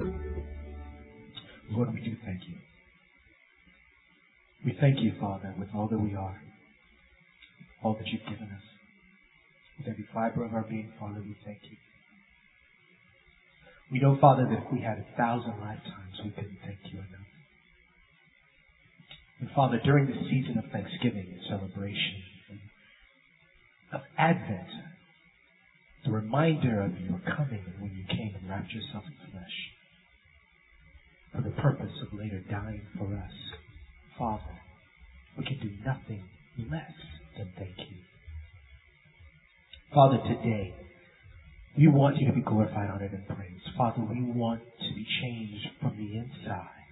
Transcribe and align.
Lord, 0.00 1.92
we 1.92 2.00
do 2.00 2.14
thank 2.24 2.40
you. 2.46 2.54
We 4.64 4.76
thank 4.80 5.00
you, 5.00 5.12
Father, 5.20 5.54
with 5.58 5.68
all 5.74 5.88
that 5.88 5.98
we 5.98 6.14
are, 6.14 6.40
all 7.82 7.94
that 7.94 8.06
you've 8.06 8.22
given 8.22 8.46
us. 8.46 8.62
With 9.78 9.88
every 9.88 10.06
fiber 10.14 10.44
of 10.44 10.54
our 10.54 10.62
being, 10.62 10.92
Father, 10.98 11.20
we 11.20 11.36
thank 11.44 11.58
you. 11.62 11.76
We 13.90 13.98
know, 14.00 14.18
Father, 14.20 14.44
that 14.44 14.66
if 14.66 14.72
we 14.72 14.80
had 14.80 14.98
a 14.98 15.16
thousand 15.16 15.58
lifetimes, 15.60 16.18
we 16.24 16.30
couldn't 16.30 16.58
thank 16.64 16.78
you 16.92 16.98
enough. 16.98 17.30
And 19.40 19.50
Father, 19.54 19.80
during 19.84 20.06
this 20.06 20.18
season 20.30 20.58
of 20.58 20.70
thanksgiving 20.70 21.26
and 21.26 21.40
celebration, 21.48 22.22
of 23.92 24.00
Advent, 24.18 24.68
the 26.04 26.12
reminder 26.12 26.82
of 26.82 26.92
your 27.00 27.20
coming 27.36 27.62
and 27.66 27.82
when 27.82 27.94
you 27.94 28.04
came 28.06 28.34
and 28.38 28.48
wrapped 28.48 28.70
yourself 28.72 29.04
in 29.06 29.30
flesh, 29.32 29.58
for 31.38 31.48
the 31.48 31.54
purpose 31.62 31.92
of 32.02 32.18
later 32.18 32.42
dying 32.50 32.82
for 32.98 33.06
us, 33.14 33.32
Father, 34.18 34.58
we 35.36 35.44
can 35.44 35.58
do 35.60 35.70
nothing 35.86 36.24
less 36.70 36.90
than 37.36 37.52
thank 37.56 37.78
you. 37.78 37.96
Father, 39.94 40.18
today, 40.26 40.74
we 41.76 41.86
want 41.86 42.16
you 42.18 42.26
to 42.26 42.32
be 42.32 42.40
glorified, 42.40 42.90
honored, 42.90 43.12
and 43.12 43.26
praised. 43.28 43.62
Father, 43.76 44.02
we 44.02 44.20
want 44.34 44.60
to 44.60 44.94
be 44.94 45.06
changed 45.22 45.68
from 45.80 45.96
the 45.96 46.18
inside 46.18 46.90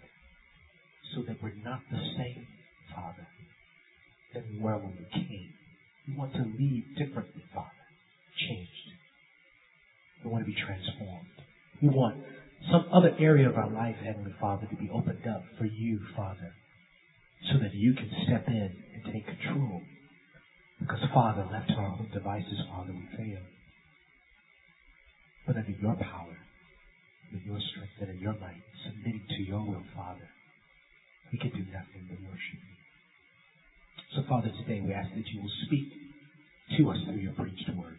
so 1.15 1.23
that 1.27 1.43
we're 1.43 1.53
not 1.65 1.81
the 1.91 1.99
same, 2.17 2.47
Father, 2.95 3.27
than 4.33 4.45
we 4.53 4.61
were 4.61 4.79
when 4.79 4.95
we 4.97 5.27
came. 5.27 5.51
We 6.07 6.17
want 6.17 6.33
to 6.35 6.45
leave 6.57 6.85
differently, 6.97 7.43
Father, 7.53 7.87
changed. 8.49 8.71
We 10.25 10.31
want 10.31 10.45
to 10.47 10.51
be 10.51 10.57
transformed. 10.57 11.35
We 11.83 11.89
want 11.89 12.23
some 12.71 12.87
other 12.93 13.13
area 13.19 13.49
of 13.49 13.57
our 13.57 13.71
life, 13.71 13.97
Heavenly 14.05 14.35
Father, 14.41 14.67
to 14.67 14.77
be 14.77 14.91
opened 14.91 15.27
up 15.27 15.43
for 15.59 15.65
you, 15.67 16.01
Father, 16.17 16.53
so 17.51 17.59
that 17.59 17.75
you 17.75 17.95
can 17.95 18.11
step 18.25 18.45
in 18.49 18.71
and 18.95 19.13
take 19.13 19.27
control. 19.27 19.83
Because, 20.81 21.01
Father, 21.13 21.47
left 21.51 21.69
to 21.69 21.75
our 21.75 21.93
own 21.93 22.09
devices, 22.13 22.61
Father, 22.71 22.93
we 22.93 23.07
fail. 23.17 23.43
But 25.47 25.57
under 25.57 25.71
your 25.71 25.95
power, 25.95 26.37
with 27.33 27.43
your 27.43 27.59
strength 27.73 27.93
and 28.01 28.11
in 28.11 28.21
your 28.21 28.35
might, 28.35 28.63
submitting 28.85 29.25
to 29.31 29.43
your 29.43 29.65
will, 29.65 29.85
Father, 29.95 30.29
we 31.33 31.39
can 31.39 31.51
do 31.51 31.65
nothing 31.73 32.07
but 32.09 32.21
worship 32.23 32.61
you. 32.61 32.77
So, 34.15 34.23
Father, 34.29 34.51
today 34.63 34.81
we 34.81 34.93
ask 34.93 35.09
that 35.15 35.27
you 35.33 35.41
will 35.41 35.57
speak 35.67 35.89
to 36.79 36.91
us 36.91 36.99
through 37.05 37.23
your 37.23 37.33
preached 37.33 37.69
word. 37.75 37.99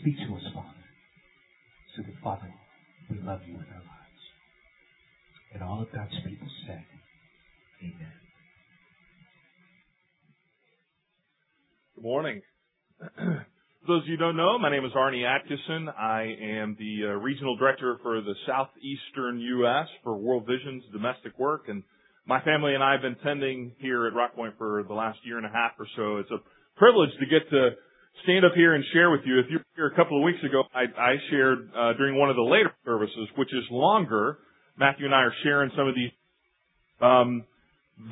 Speak 0.00 0.16
to 0.26 0.36
us, 0.36 0.42
Father, 0.54 0.86
so 1.96 2.02
that, 2.02 2.14
Father, 2.22 2.48
we 3.12 3.20
love 3.26 3.40
you 3.46 3.54
with 3.54 3.66
our 3.68 3.84
lives. 3.84 4.22
And 5.52 5.62
all 5.62 5.82
of 5.82 5.92
God's 5.92 6.14
people 6.24 6.48
said, 6.66 6.84
Amen. 7.82 8.12
Good 11.94 12.04
morning. 12.04 12.42
For 12.98 13.46
those 13.86 14.02
of 14.02 14.08
you 14.08 14.16
who 14.16 14.24
don't 14.24 14.36
know, 14.36 14.58
my 14.58 14.70
name 14.70 14.84
is 14.84 14.92
Arnie 14.92 15.26
Atkinson. 15.26 15.88
I 15.90 16.22
am 16.40 16.76
the 16.78 17.08
uh, 17.08 17.12
regional 17.18 17.56
director 17.56 17.98
for 18.02 18.22
the 18.22 18.34
southeastern 18.46 19.40
U.S. 19.40 19.88
for 20.02 20.16
World 20.16 20.46
Vision's 20.46 20.84
domestic 20.92 21.38
work, 21.38 21.64
and 21.68 21.82
my 22.26 22.40
family 22.42 22.74
and 22.74 22.82
I 22.82 22.92
have 22.92 23.02
been 23.02 23.16
tending 23.22 23.72
here 23.78 24.06
at 24.06 24.14
Rock 24.14 24.34
Point 24.34 24.54
for 24.56 24.84
the 24.86 24.94
last 24.94 25.18
year 25.24 25.36
and 25.36 25.44
a 25.44 25.50
half 25.50 25.72
or 25.78 25.86
so. 25.96 26.16
It's 26.18 26.30
a 26.30 26.38
privilege 26.78 27.10
to 27.20 27.26
get 27.26 27.50
to 27.50 27.70
stand 28.24 28.44
up 28.44 28.52
here 28.54 28.74
and 28.74 28.84
share 28.92 29.10
with 29.10 29.22
you. 29.24 29.38
If 29.38 29.46
you 29.50 29.58
were 29.58 29.64
here 29.74 29.86
a 29.86 29.96
couple 29.96 30.18
of 30.18 30.24
weeks 30.24 30.42
ago, 30.44 30.64
I, 30.74 30.84
I 31.00 31.16
shared 31.30 31.70
uh, 31.76 31.92
during 31.94 32.18
one 32.18 32.30
of 32.30 32.36
the 32.36 32.42
later 32.42 32.72
services, 32.84 33.28
which 33.36 33.52
is 33.52 33.64
longer. 33.70 34.38
Matthew 34.78 35.06
and 35.06 35.14
I 35.14 35.22
are 35.22 35.34
sharing 35.42 35.70
some 35.76 35.88
of 35.88 35.94
these. 35.94 36.10
Um, 37.00 37.44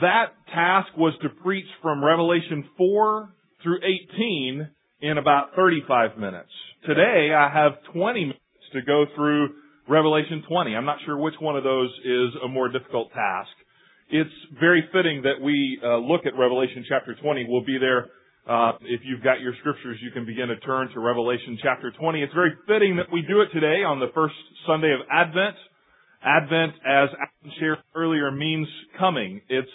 that 0.01 0.33
task 0.53 0.89
was 0.97 1.15
to 1.23 1.28
preach 1.28 1.67
from 1.83 2.05
Revelation 2.05 2.69
4 2.77 3.33
through 3.62 3.78
18 4.15 4.69
in 5.03 5.19
about 5.19 5.50
35 5.56 6.19
minutes. 6.19 6.50
Today, 6.87 7.33
I 7.34 7.50
have 7.53 7.72
20 7.93 8.21
minutes 8.21 8.41
to 8.72 8.83
go 8.83 9.06
through 9.15 9.50
Revelation 9.89 10.44
20. 10.49 10.77
I'm 10.77 10.84
not 10.84 10.99
sure 11.05 11.16
which 11.16 11.34
one 11.41 11.56
of 11.56 11.65
those 11.65 11.91
is 12.05 12.31
a 12.44 12.49
more 12.49 12.69
difficult 12.69 13.10
task. 13.12 13.50
It's 14.10 14.31
very 14.59 14.89
fitting 14.93 15.22
that 15.22 15.41
we 15.43 15.81
uh, 15.83 15.99
look 15.99 16.27
at 16.27 16.37
Revelation 16.39 16.84
chapter 16.89 17.15
20. 17.15 17.47
We'll 17.49 17.65
be 17.65 17.78
there. 17.78 18.06
Uh, 18.50 18.72
if 18.83 19.03
you've 19.05 19.22
got 19.22 19.41
your 19.41 19.55
scriptures, 19.61 19.97
you 20.03 20.11
can 20.11 20.27
begin 20.27 20.49
to 20.49 20.56
turn 20.56 20.88
to 20.93 20.99
Revelation 20.99 21.56
chapter 21.62 21.93
20. 21.93 22.21
It's 22.21 22.34
very 22.34 22.50
fitting 22.66 22.97
that 22.97 23.06
we 23.12 23.22
do 23.22 23.43
it 23.43 23.49
today 23.55 23.84
on 23.87 24.00
the 24.00 24.09
first 24.12 24.34
Sunday 24.66 24.93
of 24.93 25.06
Advent. 25.09 25.55
Advent, 26.21 26.72
as 26.84 27.10
Alan 27.15 27.55
shared 27.60 27.78
earlier, 27.94 28.33
means 28.33 28.66
coming. 28.99 29.41
It's 29.49 29.71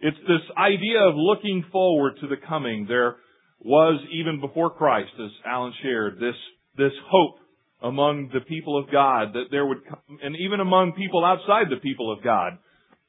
it's 0.00 0.16
this 0.26 0.42
idea 0.58 1.02
of 1.06 1.14
looking 1.14 1.66
forward 1.70 2.14
to 2.20 2.26
the 2.26 2.34
coming. 2.48 2.86
There 2.88 3.14
was 3.60 4.00
even 4.12 4.40
before 4.40 4.70
Christ, 4.70 5.12
as 5.22 5.30
Alan 5.46 5.72
shared, 5.80 6.16
this, 6.16 6.34
this 6.76 6.92
hope 7.08 7.36
among 7.80 8.30
the 8.34 8.40
people 8.40 8.76
of 8.76 8.90
God 8.90 9.34
that 9.34 9.52
there 9.52 9.64
would 9.64 9.86
come, 9.88 10.18
and 10.20 10.34
even 10.34 10.58
among 10.58 10.94
people 10.94 11.24
outside 11.24 11.66
the 11.70 11.80
people 11.80 12.12
of 12.12 12.24
God. 12.24 12.58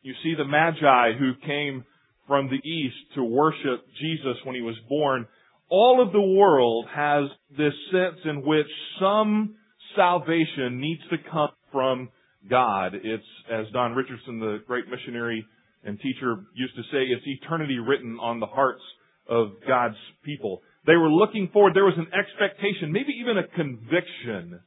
You 0.03 0.13
see 0.21 0.35
the 0.37 0.45
Magi 0.45 1.17
who 1.17 1.33
came 1.43 1.85
from 2.27 2.49
the 2.49 2.67
east 2.67 2.95
to 3.15 3.23
worship 3.23 3.85
Jesus 3.99 4.37
when 4.43 4.55
he 4.55 4.61
was 4.61 4.75
born. 4.89 5.27
All 5.69 6.01
of 6.05 6.11
the 6.11 6.21
world 6.21 6.85
has 6.93 7.25
this 7.57 7.73
sense 7.91 8.19
in 8.25 8.45
which 8.45 8.67
some 8.99 9.55
salvation 9.95 10.79
needs 10.79 11.01
to 11.09 11.17
come 11.31 11.49
from 11.71 12.09
God. 12.49 12.93
It's, 12.95 13.23
as 13.51 13.65
Don 13.73 13.93
Richardson, 13.93 14.39
the 14.39 14.59
great 14.67 14.85
missionary 14.89 15.45
and 15.83 15.99
teacher 15.99 16.45
used 16.53 16.75
to 16.75 16.83
say, 16.83 17.03
it's 17.03 17.25
eternity 17.25 17.79
written 17.79 18.17
on 18.21 18.39
the 18.39 18.45
hearts 18.45 18.81
of 19.29 19.51
God's 19.67 19.97
people. 20.23 20.61
They 20.85 20.95
were 20.95 21.09
looking 21.09 21.49
forward. 21.51 21.73
There 21.75 21.85
was 21.85 21.97
an 21.97 22.07
expectation, 22.17 22.91
maybe 22.91 23.13
even 23.19 23.37
a 23.37 23.47
conviction 23.47 24.59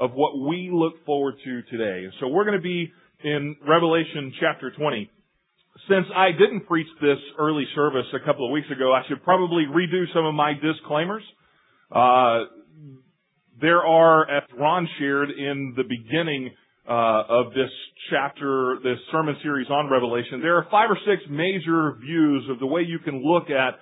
of 0.00 0.12
what 0.12 0.38
we 0.48 0.70
look 0.72 1.04
forward 1.04 1.34
to 1.44 1.62
today. 1.70 2.06
So 2.20 2.28
we're 2.28 2.44
going 2.44 2.56
to 2.56 2.62
be 2.62 2.92
in 3.24 3.56
Revelation 3.66 4.32
chapter 4.40 4.70
20. 4.70 5.10
Since 5.86 6.06
I 6.14 6.32
didn't 6.32 6.66
preach 6.66 6.88
this 7.00 7.18
early 7.38 7.64
service 7.74 8.06
a 8.14 8.24
couple 8.24 8.46
of 8.46 8.52
weeks 8.52 8.68
ago, 8.70 8.92
I 8.92 9.02
should 9.08 9.22
probably 9.22 9.64
redo 9.64 10.04
some 10.12 10.26
of 10.26 10.34
my 10.34 10.54
disclaimers. 10.54 11.22
Uh, 11.90 12.44
there 13.60 13.84
are, 13.86 14.28
as 14.30 14.42
Ron 14.58 14.88
shared 14.98 15.30
in 15.30 15.74
the 15.76 15.84
beginning 15.84 16.50
uh, 16.88 17.22
of 17.28 17.52
this 17.54 17.70
chapter, 18.10 18.78
this 18.82 18.98
sermon 19.12 19.36
series 19.42 19.68
on 19.70 19.90
Revelation, 19.90 20.40
there 20.40 20.56
are 20.56 20.66
five 20.70 20.90
or 20.90 20.98
six 21.06 21.22
major 21.30 21.96
views 22.00 22.48
of 22.50 22.58
the 22.58 22.66
way 22.66 22.82
you 22.82 22.98
can 22.98 23.22
look 23.22 23.50
at 23.50 23.74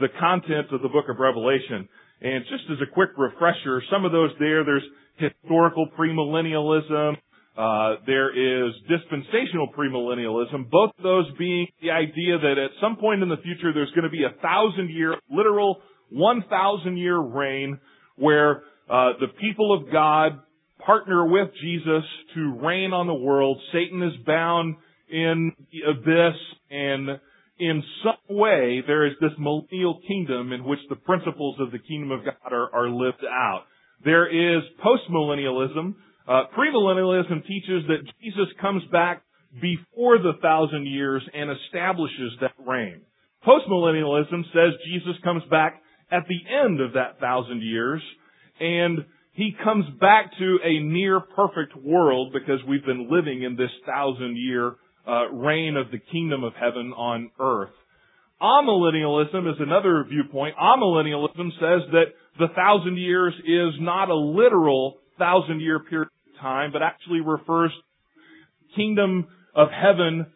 the 0.00 0.08
content 0.18 0.72
of 0.72 0.82
the 0.82 0.88
book 0.88 1.06
of 1.08 1.18
Revelation. 1.18 1.88
And 2.20 2.44
just 2.50 2.64
as 2.70 2.78
a 2.82 2.92
quick 2.92 3.10
refresher, 3.16 3.82
some 3.92 4.04
of 4.04 4.12
those 4.12 4.30
there, 4.38 4.64
there's 4.64 4.84
historical 5.16 5.88
premillennialism, 5.98 7.16
uh, 7.56 7.96
there 8.06 8.30
is 8.30 8.72
dispensational 8.88 9.68
premillennialism, 9.78 10.68
both 10.70 10.90
of 10.98 11.02
those 11.02 11.26
being 11.38 11.68
the 11.80 11.90
idea 11.90 12.38
that 12.38 12.58
at 12.58 12.70
some 12.80 12.96
point 12.96 13.22
in 13.22 13.28
the 13.28 13.36
future 13.36 13.72
there's 13.72 13.90
going 13.90 14.04
to 14.04 14.10
be 14.10 14.24
a 14.24 14.40
thousand 14.42 14.90
year, 14.90 15.16
literal 15.30 15.80
one 16.10 16.44
thousand 16.50 16.96
year 16.96 17.18
reign 17.18 17.78
where 18.16 18.62
uh, 18.90 19.12
the 19.20 19.28
people 19.40 19.72
of 19.72 19.92
God 19.92 20.40
partner 20.84 21.26
with 21.26 21.48
Jesus 21.62 22.02
to 22.34 22.58
reign 22.60 22.92
on 22.92 23.06
the 23.06 23.14
world. 23.14 23.58
Satan 23.72 24.02
is 24.02 24.12
bound 24.26 24.76
in 25.08 25.52
the 25.72 25.90
abyss 25.90 26.36
and 26.70 27.20
in 27.58 27.82
some 28.02 28.36
way 28.36 28.82
there 28.86 29.06
is 29.06 29.12
this 29.20 29.30
millennial 29.38 30.00
kingdom 30.06 30.52
in 30.52 30.64
which 30.64 30.80
the 30.88 30.96
principles 30.96 31.56
of 31.60 31.70
the 31.70 31.78
kingdom 31.78 32.10
of 32.10 32.24
God 32.24 32.52
are, 32.52 32.74
are 32.74 32.88
lived 32.88 33.24
out. 33.24 33.64
There 34.04 34.26
is 34.26 34.62
postmillennialism. 34.84 35.94
Uh, 36.26 36.44
premillennialism 36.56 37.46
teaches 37.46 37.84
that 37.88 38.02
Jesus 38.22 38.48
comes 38.60 38.82
back 38.90 39.22
before 39.60 40.18
the 40.18 40.32
thousand 40.40 40.86
years 40.86 41.22
and 41.32 41.50
establishes 41.50 42.32
that 42.40 42.52
reign. 42.66 43.02
Postmillennialism 43.46 44.42
says 44.52 44.72
Jesus 44.86 45.16
comes 45.22 45.42
back 45.50 45.82
at 46.10 46.22
the 46.28 46.54
end 46.64 46.80
of 46.80 46.94
that 46.94 47.20
thousand 47.20 47.62
years 47.62 48.02
and 48.58 49.04
he 49.32 49.52
comes 49.62 49.84
back 50.00 50.30
to 50.38 50.58
a 50.64 50.80
near 50.80 51.20
perfect 51.20 51.76
world 51.76 52.32
because 52.32 52.60
we've 52.68 52.84
been 52.84 53.10
living 53.10 53.42
in 53.42 53.56
this 53.56 53.70
thousand 53.84 54.36
year 54.36 54.76
uh, 55.06 55.28
reign 55.30 55.76
of 55.76 55.90
the 55.90 55.98
kingdom 55.98 56.44
of 56.44 56.54
heaven 56.54 56.92
on 56.96 57.30
earth. 57.38 57.74
Amillennialism 58.40 59.50
is 59.50 59.56
another 59.60 60.04
viewpoint. 60.08 60.56
Amillennialism 60.56 61.50
says 61.60 61.82
that 61.92 62.04
the 62.38 62.48
thousand 62.54 62.96
years 62.96 63.34
is 63.44 63.74
not 63.80 64.08
a 64.08 64.14
literal 64.14 64.98
thousand 65.18 65.60
year 65.60 65.80
period 65.80 66.08
time, 66.40 66.70
but 66.72 66.82
actually 66.82 67.20
refers 67.20 67.70
kingdom 68.76 69.26
of 69.54 69.68
heaven 69.70 70.26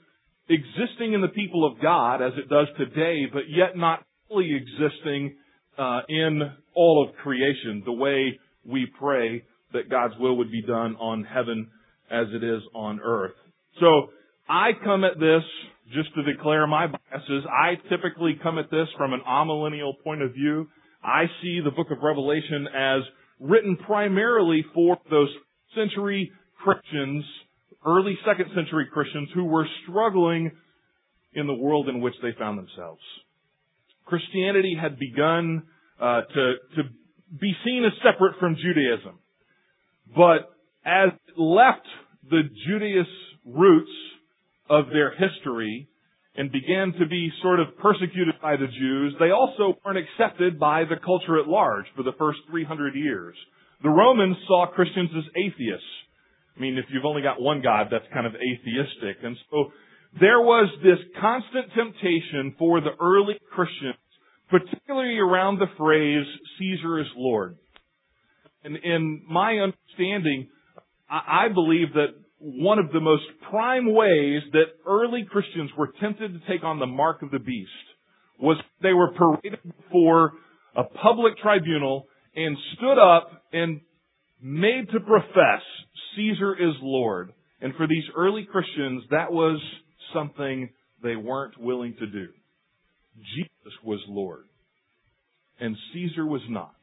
existing 0.48 1.12
in 1.12 1.20
the 1.20 1.28
people 1.28 1.66
of 1.66 1.80
God 1.80 2.22
as 2.22 2.32
it 2.36 2.48
does 2.48 2.68
today, 2.78 3.26
but 3.32 3.42
yet 3.48 3.76
not 3.76 4.04
fully 4.28 4.54
existing 4.54 5.36
uh, 5.76 6.00
in 6.08 6.40
all 6.74 7.06
of 7.06 7.14
creation, 7.16 7.82
the 7.84 7.92
way 7.92 8.38
we 8.64 8.86
pray 8.98 9.44
that 9.72 9.90
God's 9.90 10.14
will 10.18 10.36
would 10.38 10.50
be 10.50 10.62
done 10.62 10.96
on 10.96 11.24
heaven 11.24 11.68
as 12.10 12.26
it 12.32 12.42
is 12.42 12.62
on 12.74 13.00
earth. 13.00 13.34
So 13.80 14.10
I 14.48 14.70
come 14.82 15.04
at 15.04 15.18
this, 15.20 15.42
just 15.94 16.14
to 16.14 16.22
declare 16.22 16.66
my 16.66 16.86
biases, 16.86 17.44
I 17.46 17.74
typically 17.88 18.38
come 18.42 18.58
at 18.58 18.70
this 18.70 18.88
from 18.96 19.12
an 19.12 19.20
amillennial 19.26 19.92
point 20.02 20.22
of 20.22 20.32
view. 20.32 20.68
I 21.02 21.24
see 21.42 21.60
the 21.62 21.70
book 21.70 21.88
of 21.90 21.98
Revelation 22.02 22.66
as 22.74 23.02
written 23.40 23.76
primarily 23.76 24.64
for 24.74 24.98
those 25.10 25.28
century 25.74 26.32
Christians, 26.62 27.24
early 27.86 28.18
second 28.26 28.46
century 28.54 28.86
Christians 28.92 29.28
who 29.34 29.44
were 29.44 29.66
struggling 29.84 30.50
in 31.34 31.46
the 31.46 31.54
world 31.54 31.88
in 31.88 32.00
which 32.00 32.14
they 32.22 32.32
found 32.38 32.58
themselves. 32.58 33.00
Christianity 34.04 34.76
had 34.80 34.98
begun 34.98 35.64
uh, 36.00 36.22
to 36.22 36.54
to 36.76 36.82
be 37.38 37.52
seen 37.64 37.84
as 37.84 37.92
separate 38.02 38.38
from 38.40 38.56
Judaism, 38.56 39.18
but 40.16 40.50
as 40.84 41.10
it 41.28 41.38
left 41.38 41.86
the 42.30 42.42
Judaist 42.66 43.10
roots 43.44 43.90
of 44.70 44.86
their 44.90 45.10
history 45.10 45.88
and 46.36 46.52
began 46.52 46.92
to 46.98 47.06
be 47.06 47.30
sort 47.42 47.60
of 47.60 47.76
persecuted 47.78 48.34
by 48.40 48.56
the 48.56 48.66
Jews, 48.66 49.14
they 49.18 49.30
also 49.30 49.74
weren't 49.84 49.98
accepted 49.98 50.58
by 50.58 50.84
the 50.84 50.96
culture 51.04 51.38
at 51.38 51.48
large 51.48 51.86
for 51.96 52.02
the 52.02 52.12
first 52.18 52.38
300 52.50 52.94
years. 52.94 53.34
The 53.82 53.90
Romans 53.90 54.36
saw 54.46 54.66
Christians 54.74 55.10
as 55.16 55.24
atheists. 55.36 55.86
I 56.56 56.60
mean, 56.60 56.76
if 56.78 56.86
you've 56.90 57.04
only 57.04 57.22
got 57.22 57.40
one 57.40 57.62
God, 57.62 57.86
that's 57.90 58.04
kind 58.12 58.26
of 58.26 58.34
atheistic. 58.34 59.22
And 59.22 59.36
so 59.50 59.70
there 60.20 60.40
was 60.40 60.68
this 60.82 60.98
constant 61.20 61.66
temptation 61.74 62.56
for 62.58 62.80
the 62.80 62.90
early 63.00 63.34
Christians, 63.54 63.94
particularly 64.50 65.18
around 65.18 65.58
the 65.58 65.70
phrase, 65.76 66.26
Caesar 66.58 66.98
is 66.98 67.06
Lord. 67.16 67.56
And 68.64 68.76
in 68.76 69.22
my 69.30 69.58
understanding, 69.58 70.48
I 71.08 71.46
believe 71.54 71.94
that 71.94 72.14
one 72.40 72.80
of 72.80 72.90
the 72.92 73.00
most 73.00 73.24
prime 73.48 73.94
ways 73.94 74.42
that 74.52 74.66
early 74.86 75.24
Christians 75.30 75.70
were 75.78 75.92
tempted 76.00 76.32
to 76.32 76.40
take 76.52 76.64
on 76.64 76.80
the 76.80 76.86
mark 76.86 77.22
of 77.22 77.30
the 77.30 77.38
beast 77.38 77.70
was 78.40 78.56
they 78.82 78.92
were 78.92 79.12
paraded 79.12 79.60
before 79.62 80.32
a 80.76 80.84
public 80.84 81.38
tribunal 81.38 82.07
and 82.34 82.56
stood 82.76 82.98
up 82.98 83.44
and 83.52 83.80
made 84.40 84.88
to 84.92 85.00
profess 85.00 85.62
Caesar 86.16 86.54
is 86.54 86.74
Lord. 86.82 87.32
And 87.60 87.74
for 87.76 87.86
these 87.86 88.04
early 88.16 88.46
Christians, 88.50 89.02
that 89.10 89.32
was 89.32 89.60
something 90.14 90.70
they 91.02 91.16
weren't 91.16 91.58
willing 91.58 91.94
to 91.98 92.06
do. 92.06 92.28
Jesus 93.34 93.74
was 93.84 94.00
Lord, 94.08 94.44
and 95.58 95.76
Caesar 95.92 96.24
was 96.24 96.42
not. 96.48 96.74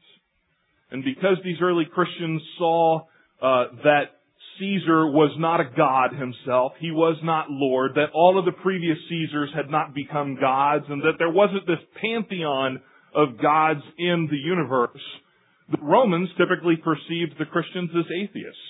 And 0.90 1.02
because 1.02 1.38
these 1.42 1.56
early 1.62 1.86
Christians 1.92 2.42
saw 2.58 3.00
uh, 3.42 3.64
that 3.82 4.04
Caesar 4.58 5.06
was 5.10 5.34
not 5.38 5.60
a 5.60 5.70
god 5.76 6.12
himself, 6.12 6.72
he 6.78 6.90
was 6.90 7.16
not 7.22 7.46
Lord, 7.50 7.92
that 7.94 8.10
all 8.14 8.38
of 8.38 8.44
the 8.44 8.52
previous 8.62 8.96
Caesars 9.08 9.50
had 9.54 9.70
not 9.70 9.94
become 9.94 10.38
gods, 10.40 10.84
and 10.88 11.02
that 11.02 11.14
there 11.18 11.30
wasn't 11.30 11.66
this 11.66 11.82
pantheon 12.00 12.80
of 13.14 13.40
gods 13.40 13.80
in 13.98 14.28
the 14.30 14.36
universe, 14.36 15.00
the 15.70 15.78
Romans 15.82 16.28
typically 16.38 16.76
perceived 16.76 17.34
the 17.38 17.44
Christians 17.46 17.90
as 17.96 18.04
atheists. 18.10 18.60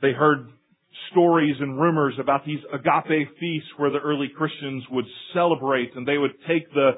They 0.00 0.12
heard 0.12 0.48
stories 1.10 1.56
and 1.60 1.80
rumors 1.80 2.14
about 2.20 2.44
these 2.44 2.60
agape 2.72 3.28
feasts 3.40 3.68
where 3.76 3.90
the 3.90 3.98
early 3.98 4.28
Christians 4.36 4.84
would 4.90 5.06
celebrate 5.32 5.94
and 5.96 6.06
they 6.06 6.18
would 6.18 6.34
take 6.46 6.72
the, 6.72 6.92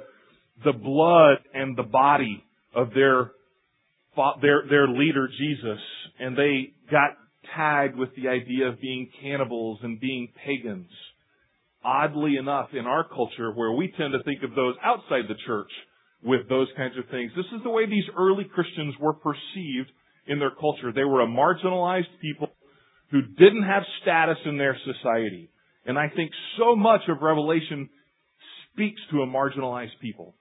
the 0.64 0.72
blood 0.72 1.38
and 1.54 1.76
the 1.76 1.82
body 1.82 2.44
of 2.74 2.90
their, 2.94 3.32
their, 4.42 4.64
their 4.68 4.88
leader 4.88 5.28
Jesus 5.28 5.80
and 6.18 6.36
they 6.36 6.72
got 6.90 7.10
tagged 7.54 7.96
with 7.96 8.10
the 8.16 8.28
idea 8.28 8.68
of 8.68 8.80
being 8.80 9.08
cannibals 9.22 9.78
and 9.82 10.00
being 10.00 10.28
pagans. 10.44 10.90
Oddly 11.84 12.36
enough, 12.36 12.70
in 12.72 12.86
our 12.86 13.06
culture 13.06 13.52
where 13.52 13.72
we 13.72 13.92
tend 13.96 14.12
to 14.12 14.22
think 14.24 14.42
of 14.42 14.54
those 14.56 14.74
outside 14.82 15.24
the 15.28 15.36
church 15.46 15.70
with 16.26 16.48
those 16.48 16.66
kinds 16.76 16.98
of 16.98 17.08
things, 17.10 17.30
this 17.36 17.46
is 17.56 17.62
the 17.62 17.70
way 17.70 17.86
these 17.86 18.04
early 18.18 18.44
Christians 18.44 18.94
were 19.00 19.14
perceived 19.14 19.90
in 20.26 20.40
their 20.40 20.50
culture. 20.50 20.92
They 20.92 21.04
were 21.04 21.20
a 21.20 21.26
marginalized 21.26 22.10
people 22.20 22.48
who 23.12 23.22
didn't 23.22 23.62
have 23.62 23.84
status 24.02 24.36
in 24.44 24.58
their 24.58 24.76
society. 24.84 25.48
And 25.86 25.96
I 25.96 26.08
think 26.08 26.32
so 26.58 26.74
much 26.74 27.02
of 27.08 27.22
Revelation 27.22 27.88
speaks 28.72 29.00
to 29.12 29.22
a 29.22 29.26
marginalized 29.26 29.98
people. 30.02 30.34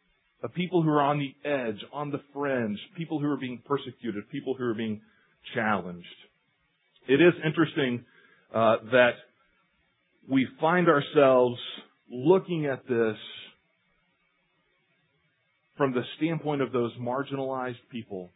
A 0.44 0.50
people 0.50 0.82
who 0.82 0.90
are 0.90 1.02
on 1.02 1.20
the 1.20 1.34
edge, 1.48 1.80
on 1.94 2.12
the 2.12 2.22
fringe, 2.34 2.80
people 2.98 3.20
who 3.20 3.28
are 3.28 3.38
being 3.38 3.62
persecuted, 3.66 4.30
people 4.32 4.56
who 4.56 4.66
are 4.66 4.74
being 4.74 5.02
challenged. 5.54 6.08
It 7.08 7.22
is 7.22 7.34
interesting 7.46 8.04
uh, 8.54 8.78
that 8.92 9.12
we 10.28 10.48
find 10.60 10.88
ourselves 10.88 11.60
looking 12.12 12.66
at 12.66 12.88
this 12.88 13.18
from 15.78 15.94
the 15.94 16.02
standpoint 16.18 16.62
of 16.62 16.72
those 16.72 16.92
marginalized 17.00 17.76
people. 17.92 18.30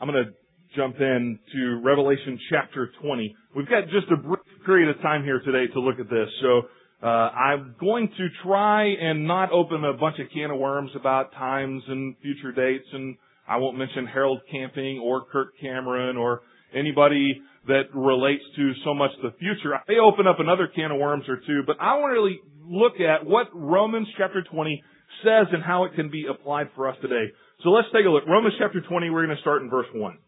I'm 0.00 0.08
going 0.08 0.24
to 0.24 0.32
jump 0.76 0.96
in 1.00 1.38
to 1.52 1.80
Revelation 1.84 2.38
chapter 2.50 2.90
20. 3.02 3.34
We've 3.56 3.68
got 3.68 3.84
just 3.84 4.10
a 4.12 4.16
brief 4.16 4.38
period 4.64 4.94
of 4.94 5.02
time 5.02 5.24
here 5.24 5.40
today 5.40 5.72
to 5.72 5.80
look 5.80 5.98
at 5.98 6.08
this. 6.08 6.28
So 6.42 6.62
uh, 7.02 7.06
I'm 7.06 7.74
going 7.80 8.08
to 8.08 8.28
try 8.44 8.84
and 8.84 9.26
not 9.26 9.50
open 9.52 9.84
a 9.84 9.94
bunch 9.94 10.18
of 10.20 10.26
can 10.32 10.50
of 10.50 10.58
worms 10.58 10.90
about 10.94 11.32
times 11.32 11.82
and 11.88 12.14
future 12.22 12.52
dates, 12.52 12.86
and 12.92 13.16
I 13.48 13.56
won't 13.56 13.78
mention 13.78 14.06
Harold 14.06 14.40
Camping 14.50 15.00
or 15.02 15.24
Kirk 15.24 15.54
Cameron 15.60 16.16
or 16.16 16.42
anybody 16.74 17.42
that 17.66 17.92
relates 17.94 18.42
to 18.56 18.72
so 18.84 18.94
much 18.94 19.10
the 19.22 19.32
future. 19.38 19.74
I 19.74 19.80
may 19.88 19.98
open 19.98 20.26
up 20.26 20.40
another 20.40 20.68
can 20.74 20.92
of 20.92 20.98
worms 20.98 21.24
or 21.28 21.36
two, 21.46 21.62
but 21.66 21.76
I 21.80 21.96
want 21.98 22.10
to 22.10 22.14
really 22.14 22.40
look 22.64 23.00
at 23.00 23.26
what 23.26 23.48
Romans 23.52 24.06
chapter 24.16 24.42
20 24.42 24.82
says 25.24 25.48
and 25.52 25.62
how 25.62 25.84
it 25.84 25.94
can 25.94 26.10
be 26.10 26.26
applied 26.30 26.68
for 26.74 26.88
us 26.88 26.96
today. 27.02 27.26
So 27.62 27.70
let's 27.70 27.88
take 27.94 28.06
a 28.06 28.10
look. 28.10 28.26
Romans 28.26 28.54
chapter 28.58 28.80
20, 28.80 29.10
we're 29.10 29.26
going 29.26 29.36
to 29.36 29.42
start 29.42 29.62
in 29.62 29.70
verse 29.70 29.86
1. 29.92 30.18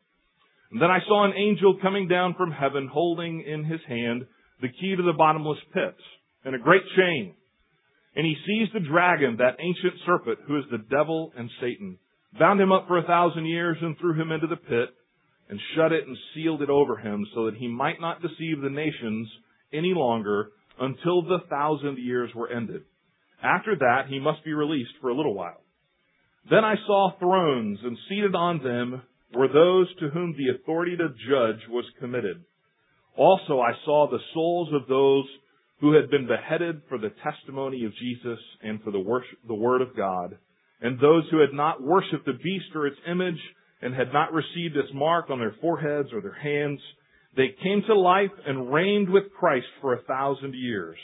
And 0.72 0.80
then 0.80 0.90
I 0.90 0.98
saw 1.06 1.24
an 1.24 1.36
angel 1.36 1.78
coming 1.82 2.08
down 2.08 2.34
from 2.36 2.50
heaven 2.50 2.88
holding 2.90 3.42
in 3.42 3.64
his 3.64 3.80
hand 3.86 4.26
the 4.60 4.68
key 4.68 4.94
to 4.96 5.02
the 5.02 5.12
bottomless 5.16 5.58
pit 5.74 5.96
and 6.44 6.54
a 6.54 6.58
great 6.58 6.82
chain. 6.96 7.34
And 8.14 8.26
he 8.26 8.36
seized 8.46 8.74
the 8.74 8.86
dragon, 8.88 9.36
that 9.38 9.56
ancient 9.60 10.00
serpent, 10.06 10.40
who 10.46 10.58
is 10.58 10.64
the 10.70 10.84
devil 10.90 11.32
and 11.36 11.50
Satan, 11.60 11.98
bound 12.38 12.60
him 12.60 12.72
up 12.72 12.86
for 12.86 12.98
a 12.98 13.06
thousand 13.06 13.46
years 13.46 13.76
and 13.80 13.96
threw 13.98 14.14
him 14.14 14.32
into 14.32 14.46
the 14.46 14.56
pit 14.56 14.90
and 15.48 15.60
shut 15.76 15.92
it 15.92 16.06
and 16.06 16.16
sealed 16.34 16.62
it 16.62 16.70
over 16.70 16.96
him 16.96 17.26
so 17.34 17.46
that 17.46 17.56
he 17.56 17.68
might 17.68 18.00
not 18.00 18.22
deceive 18.22 18.60
the 18.62 18.70
nations 18.70 19.28
any 19.72 19.92
longer 19.94 20.50
until 20.80 21.22
the 21.22 21.40
thousand 21.50 21.98
years 21.98 22.30
were 22.34 22.48
ended. 22.48 22.82
After 23.42 23.76
that, 23.76 24.06
he 24.08 24.20
must 24.20 24.44
be 24.44 24.52
released 24.52 24.92
for 25.00 25.10
a 25.10 25.14
little 25.14 25.34
while. 25.34 25.60
Then 26.48 26.64
I 26.64 26.74
saw 26.86 27.12
thrones 27.18 27.78
and 27.82 27.96
seated 28.08 28.34
on 28.34 28.62
them 28.62 29.02
were 29.34 29.48
those 29.48 29.88
to 30.00 30.10
whom 30.10 30.34
the 30.36 30.54
authority 30.54 30.96
to 30.96 31.08
judge 31.08 31.60
was 31.68 31.84
committed. 31.98 32.44
Also 33.16 33.60
I 33.60 33.72
saw 33.84 34.08
the 34.08 34.20
souls 34.34 34.68
of 34.72 34.88
those 34.88 35.24
who 35.80 35.92
had 35.94 36.10
been 36.10 36.26
beheaded 36.26 36.82
for 36.88 36.98
the 36.98 37.12
testimony 37.22 37.84
of 37.84 37.92
Jesus 37.96 38.38
and 38.62 38.82
for 38.82 38.90
the, 38.90 39.00
worship, 39.00 39.38
the 39.46 39.54
word 39.54 39.82
of 39.82 39.96
God, 39.96 40.38
and 40.80 40.98
those 40.98 41.24
who 41.30 41.40
had 41.40 41.52
not 41.52 41.82
worshipped 41.82 42.24
the 42.24 42.38
beast 42.42 42.74
or 42.74 42.86
its 42.86 42.98
image 43.08 43.40
and 43.80 43.94
had 43.94 44.12
not 44.12 44.32
received 44.32 44.76
its 44.76 44.92
mark 44.94 45.30
on 45.30 45.40
their 45.40 45.56
foreheads 45.60 46.08
or 46.12 46.20
their 46.20 46.38
hands. 46.40 46.80
They 47.36 47.54
came 47.62 47.82
to 47.86 47.98
life 47.98 48.30
and 48.46 48.72
reigned 48.72 49.10
with 49.10 49.32
Christ 49.38 49.66
for 49.80 49.94
a 49.94 50.02
thousand 50.02 50.54
years. 50.54 50.98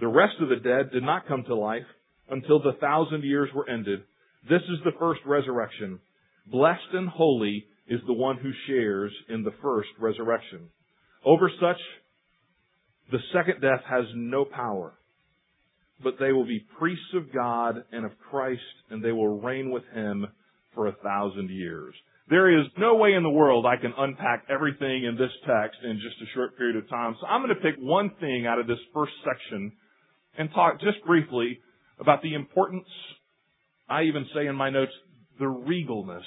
The 0.00 0.08
rest 0.08 0.34
of 0.40 0.48
the 0.48 0.56
dead 0.56 0.92
did 0.92 1.02
not 1.02 1.28
come 1.28 1.44
to 1.44 1.54
life 1.54 1.86
until 2.30 2.60
the 2.62 2.72
thousand 2.80 3.22
years 3.22 3.50
were 3.54 3.68
ended. 3.68 4.00
This 4.48 4.62
is 4.62 4.78
the 4.84 4.98
first 4.98 5.20
resurrection. 5.26 6.00
Blessed 6.46 6.94
and 6.94 7.08
holy 7.08 7.66
is 7.86 8.00
the 8.06 8.14
one 8.14 8.38
who 8.38 8.50
shares 8.66 9.12
in 9.28 9.42
the 9.42 9.52
first 9.62 9.90
resurrection. 9.98 10.68
Over 11.24 11.50
such, 11.60 11.76
the 13.12 13.18
second 13.34 13.60
death 13.60 13.82
has 13.88 14.06
no 14.14 14.44
power, 14.46 14.94
but 16.02 16.14
they 16.18 16.32
will 16.32 16.46
be 16.46 16.64
priests 16.78 17.12
of 17.14 17.32
God 17.34 17.84
and 17.92 18.06
of 18.06 18.12
Christ, 18.30 18.62
and 18.88 19.04
they 19.04 19.12
will 19.12 19.40
reign 19.40 19.70
with 19.70 19.84
him 19.92 20.26
for 20.74 20.86
a 20.86 20.96
thousand 21.04 21.50
years. 21.50 21.94
There 22.30 22.58
is 22.58 22.66
no 22.78 22.94
way 22.94 23.14
in 23.14 23.24
the 23.24 23.28
world 23.28 23.66
I 23.66 23.76
can 23.76 23.92
unpack 23.98 24.46
everything 24.48 25.04
in 25.04 25.16
this 25.18 25.32
text 25.46 25.80
in 25.82 26.00
just 26.00 26.22
a 26.22 26.32
short 26.34 26.56
period 26.56 26.76
of 26.76 26.88
time. 26.88 27.16
So 27.20 27.26
I'm 27.26 27.42
going 27.42 27.54
to 27.54 27.60
pick 27.60 27.74
one 27.78 28.12
thing 28.20 28.46
out 28.46 28.60
of 28.60 28.68
this 28.68 28.78
first 28.94 29.12
section 29.24 29.72
and 30.36 30.50
talk 30.52 30.80
just 30.80 31.04
briefly 31.06 31.60
about 31.98 32.22
the 32.22 32.34
importance, 32.34 32.88
I 33.88 34.04
even 34.04 34.26
say 34.34 34.46
in 34.46 34.56
my 34.56 34.70
notes, 34.70 34.92
the 35.38 35.46
regalness 35.46 36.24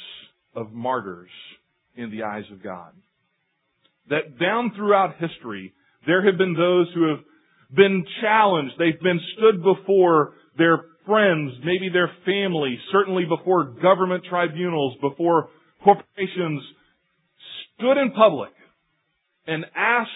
of 0.55 0.71
martyrs 0.71 1.29
in 1.95 2.11
the 2.11 2.23
eyes 2.23 2.43
of 2.51 2.63
God. 2.63 2.91
That 4.09 4.39
down 4.39 4.73
throughout 4.75 5.15
history, 5.17 5.73
there 6.05 6.25
have 6.25 6.37
been 6.37 6.53
those 6.53 6.87
who 6.93 7.09
have 7.09 7.23
been 7.75 8.05
challenged. 8.21 8.75
They've 8.77 8.99
been 9.01 9.21
stood 9.37 9.63
before 9.63 10.33
their 10.57 10.85
friends, 11.05 11.53
maybe 11.63 11.89
their 11.91 12.11
family, 12.25 12.77
certainly 12.91 13.23
before 13.25 13.65
government 13.81 14.25
tribunals, 14.29 14.95
before 15.01 15.49
corporations, 15.83 16.61
stood 17.77 17.97
in 17.97 18.11
public 18.11 18.51
and 19.47 19.65
asked 19.75 20.09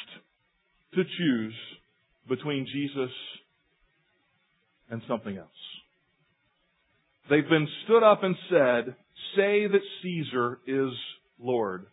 to 0.96 1.03
choose 1.03 1.53
between 2.29 2.65
Jesus 2.72 3.12
and 4.89 5.01
something 5.08 5.38
else. 5.38 5.50
They've 7.29 7.48
been 7.48 7.67
stood 7.86 8.03
up 8.03 8.24
and 8.24 8.36
said, 8.50 8.96
say 9.36 9.67
that 9.67 9.82
Caesar 10.01 10.60
is 10.65 10.91
Lord. 11.39 11.88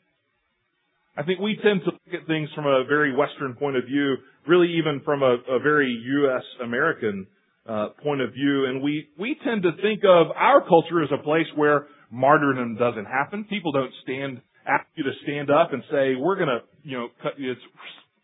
I 1.17 1.23
think 1.23 1.41
we 1.41 1.59
tend 1.63 1.81
to 1.85 1.93
look 1.93 2.21
at 2.21 2.27
things 2.27 2.49
from 2.55 2.67
a 2.67 2.85
very 2.89 3.15
Western 3.15 3.55
point 3.55 3.77
of 3.77 3.85
view, 3.85 4.17
really 4.49 4.79
even 4.79 5.01
from 5.05 5.23
a, 5.23 5.37
a 5.49 5.61
very 5.61 5.89
U.S. 5.89 6.43
American 6.63 7.27
uh, 7.69 7.89
point 8.03 8.21
of 8.21 8.33
view, 8.33 8.67
and 8.67 8.83
we 8.83 9.09
we 9.19 9.37
tend 9.45 9.63
to 9.63 9.71
think 9.81 10.03
of 10.05 10.27
our 10.37 10.61
culture 10.67 11.03
as 11.03 11.09
a 11.13 11.23
place 11.23 11.47
where 11.55 11.87
martyrdom 12.11 12.77
doesn't 12.77 13.07
happen. 13.07 13.45
People 13.45 13.73
don't 13.73 13.93
stand 14.03 14.41
ask 14.67 14.87
you 14.97 15.05
to 15.05 15.13
stand 15.23 15.51
up 15.51 15.73
and 15.73 15.83
say, 15.91 16.15
"We're 16.15 16.37
to, 16.37 16.59
you 16.83 16.99
know, 16.99 17.09
cut, 17.23 17.33
it's 17.39 17.61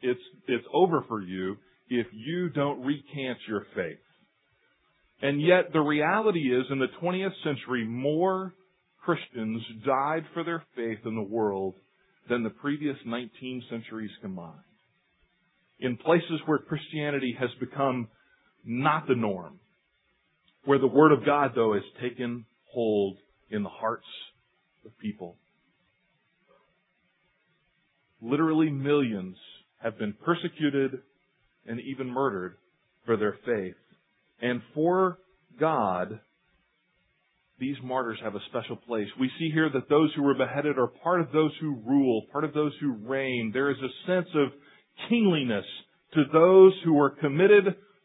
it's 0.03 0.21
it's 0.47 0.67
over 0.75 1.05
for 1.09 1.23
you 1.23 1.57
if 1.89 2.07
you 2.13 2.51
don't 2.51 2.85
recant 2.85 3.39
your 3.49 3.67
faith." 3.75 3.99
And 5.23 5.41
yet, 5.41 5.73
the 5.73 5.81
reality 5.81 6.55
is, 6.55 6.65
in 6.71 6.79
the 6.79 6.87
20th 7.03 7.35
century, 7.45 7.85
more 7.85 8.55
Christians 9.05 9.63
died 9.85 10.25
for 10.33 10.45
their 10.45 10.63
faith 10.75 10.99
in 11.05 11.15
the 11.15 11.23
world 11.23 11.75
than 12.29 12.43
the 12.43 12.51
previous 12.51 12.97
19 13.05 13.63
centuries 13.71 14.11
combined. 14.23 14.55
In 15.79 15.97
places 15.97 16.41
where 16.47 16.59
Christianity 16.59 17.37
has 17.39 17.51
become 17.59 18.09
not 18.65 19.07
the 19.09 19.15
norm, 19.15 19.59
where 20.65 20.79
the 20.79 20.87
Word 20.87 21.13
of 21.13 21.25
God, 21.25 21.53
though, 21.55 21.75
has 21.75 21.83
taken 22.01 22.45
hold 22.73 23.17
in 23.51 23.63
the 23.63 23.71
hearts 23.71 24.07
of 24.85 24.97
people. 24.99 25.37
Literally 28.23 28.71
millions 28.71 29.37
have 29.83 29.99
been 29.99 30.15
persecuted 30.25 31.01
and 31.67 31.81
even 31.81 32.09
murdered 32.09 32.57
for 33.07 33.17
their 33.17 33.37
faith. 33.47 33.75
And 34.43 34.63
for 34.75 35.19
God, 35.59 36.21
these 37.59 37.77
martyrs 37.85 38.19
have 38.23 38.35
a 38.35 38.41
special 38.49 38.77
place. 38.77 39.09
We 39.19 39.31
see 39.39 39.51
here 39.53 39.69
that 39.73 39.89
those 39.89 40.13
who 40.15 40.23
were 40.23 40.35
beheaded 40.35 40.79
are 40.79 40.87
part 40.87 41.21
of 41.21 41.31
those 41.33 41.53
who 41.61 41.83
rule, 41.87 42.27
part 42.33 42.45
of 42.45 42.55
those 42.55 42.73
who 42.81 42.93
reign. 42.93 43.51
There 43.53 43.71
is 43.71 43.77
a 43.79 44.07
sense 44.11 44.29
of 44.35 44.49
kingliness 45.09 45.67
to 46.15 46.25
those 46.33 46.73
who 46.85 46.95
were 46.95 47.11
committed 47.11 47.65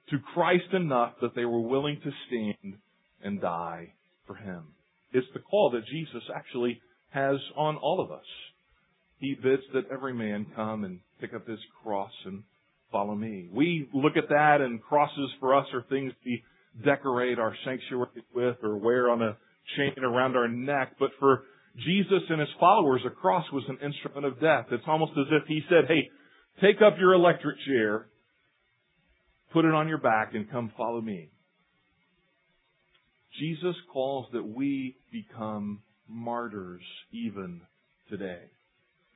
to 0.10 0.18
Christ 0.34 0.74
enough 0.74 1.14
that 1.22 1.36
they 1.36 1.46
were 1.46 1.62
willing 1.62 2.00
to 2.04 2.12
stand 2.28 2.76
and 3.24 3.42
die 3.42 3.94
for 4.28 4.36
Him. 4.36 4.64
It's 5.14 5.28
the 5.34 5.40
call 5.40 5.72
that 5.72 5.86
Jesus 5.88 6.24
actually 6.36 6.82
has 7.12 7.38
on 7.56 7.78
all 7.78 8.02
of 8.02 8.12
us. 8.12 8.26
He 9.20 9.36
bids 9.42 9.64
that 9.74 9.90
every 9.92 10.14
man 10.14 10.48
come 10.56 10.84
and 10.84 11.00
pick 11.22 11.34
up 11.34 11.48
his 11.48 11.60
cross 11.82 12.12
and 12.26 12.44
follow 12.96 13.14
me. 13.14 13.50
We 13.52 13.90
look 13.94 14.16
at 14.16 14.30
that 14.30 14.62
and 14.62 14.82
crosses 14.82 15.30
for 15.42 15.54
us 15.54 15.66
are 15.74 15.84
things 15.90 16.14
we 16.26 16.42
decorate 16.86 17.40
our 17.40 17.54
sanctuary 17.66 18.24
with 18.34 18.56
or 18.64 18.78
wear 18.78 19.10
on 19.10 19.22
a 19.22 19.36
chain 19.76 20.02
around 20.02 20.38
our 20.38 20.48
neck. 20.48 20.94
But 20.98 21.10
for 21.20 21.44
Jesus 21.76 22.22
and 22.30 22.40
his 22.40 22.48
followers, 22.58 23.02
a 23.06 23.10
cross 23.10 23.44
was 23.52 23.66
an 23.68 23.80
instrument 23.84 24.26
of 24.26 24.40
death. 24.40 24.68
It's 24.72 24.86
almost 24.88 25.12
as 25.18 25.26
if 25.30 25.46
he 25.46 25.60
said, 25.68 25.90
hey, 25.90 26.10
take 26.62 26.82
up 26.82 26.94
your 26.98 27.12
electric 27.12 27.58
chair, 27.68 28.06
put 29.52 29.66
it 29.66 29.74
on 29.74 29.90
your 29.90 29.98
back, 29.98 30.34
and 30.34 30.50
come 30.50 30.72
follow 30.78 31.02
me. 31.02 31.32
Jesus 33.38 33.76
calls 33.92 34.28
that 34.32 34.48
we 34.48 34.96
become 35.12 35.82
martyrs 36.08 36.84
even 37.12 37.60
today. 38.10 38.40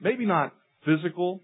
Maybe 0.01 0.25
not 0.25 0.53
physical, 0.83 1.43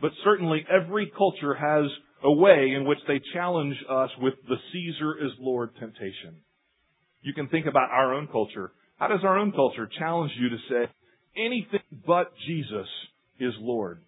but 0.00 0.12
certainly 0.22 0.64
every 0.70 1.10
culture 1.16 1.54
has 1.54 1.90
a 2.22 2.32
way 2.32 2.72
in 2.76 2.84
which 2.86 2.98
they 3.06 3.20
challenge 3.32 3.76
us 3.88 4.10
with 4.18 4.34
the 4.48 4.56
Caesar 4.72 5.14
is 5.24 5.32
Lord 5.38 5.70
temptation. 5.78 6.36
You 7.22 7.34
can 7.34 7.48
think 7.48 7.66
about 7.66 7.90
our 7.90 8.14
own 8.14 8.28
culture. 8.28 8.72
How 8.98 9.08
does 9.08 9.20
our 9.24 9.38
own 9.38 9.52
culture 9.52 9.88
challenge 9.98 10.32
you 10.38 10.48
to 10.50 10.56
say 10.68 10.92
anything 11.36 11.80
but 12.06 12.32
Jesus 12.46 12.86
is 13.38 13.52
Lord? 13.58 14.00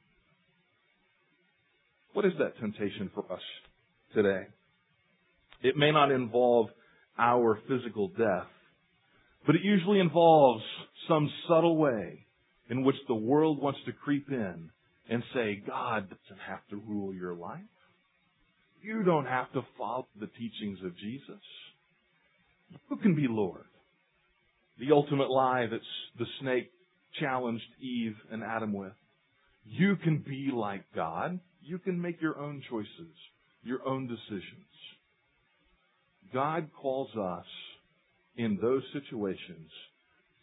What 2.12 2.24
is 2.24 2.32
that 2.38 2.58
temptation 2.58 3.10
for 3.14 3.30
us 3.30 3.42
today? 4.14 4.44
It 5.62 5.76
may 5.76 5.92
not 5.92 6.10
involve 6.10 6.68
our 7.18 7.58
physical 7.68 8.08
death, 8.08 8.46
but 9.46 9.54
it 9.54 9.62
usually 9.62 10.00
involves 10.00 10.62
some 11.08 11.30
subtle 11.48 11.76
way 11.76 12.26
in 12.70 12.84
which 12.84 12.96
the 13.08 13.14
world 13.14 13.60
wants 13.60 13.80
to 13.86 13.92
creep 13.92 14.30
in 14.30 14.70
and 15.08 15.22
say, 15.34 15.62
God 15.66 16.08
doesn't 16.08 16.42
have 16.48 16.66
to 16.70 16.76
rule 16.76 17.14
your 17.14 17.34
life. 17.34 17.60
You 18.82 19.02
don't 19.02 19.26
have 19.26 19.52
to 19.52 19.62
follow 19.78 20.06
the 20.18 20.26
teachings 20.26 20.78
of 20.84 20.96
Jesus. 20.98 21.42
You 22.90 22.96
can 22.96 23.14
be 23.14 23.26
Lord. 23.28 23.64
The 24.78 24.92
ultimate 24.92 25.30
lie 25.30 25.66
that 25.66 25.80
the 26.18 26.26
snake 26.40 26.70
challenged 27.20 27.64
Eve 27.80 28.16
and 28.30 28.42
Adam 28.42 28.72
with. 28.72 28.92
You 29.64 29.96
can 29.96 30.18
be 30.18 30.50
like 30.54 30.84
God. 30.94 31.40
You 31.62 31.78
can 31.78 32.00
make 32.00 32.20
your 32.20 32.38
own 32.38 32.62
choices, 32.70 33.14
your 33.62 33.86
own 33.86 34.06
decisions. 34.06 34.42
God 36.32 36.68
calls 36.80 37.10
us 37.16 37.46
in 38.36 38.58
those 38.60 38.82
situations 38.92 39.70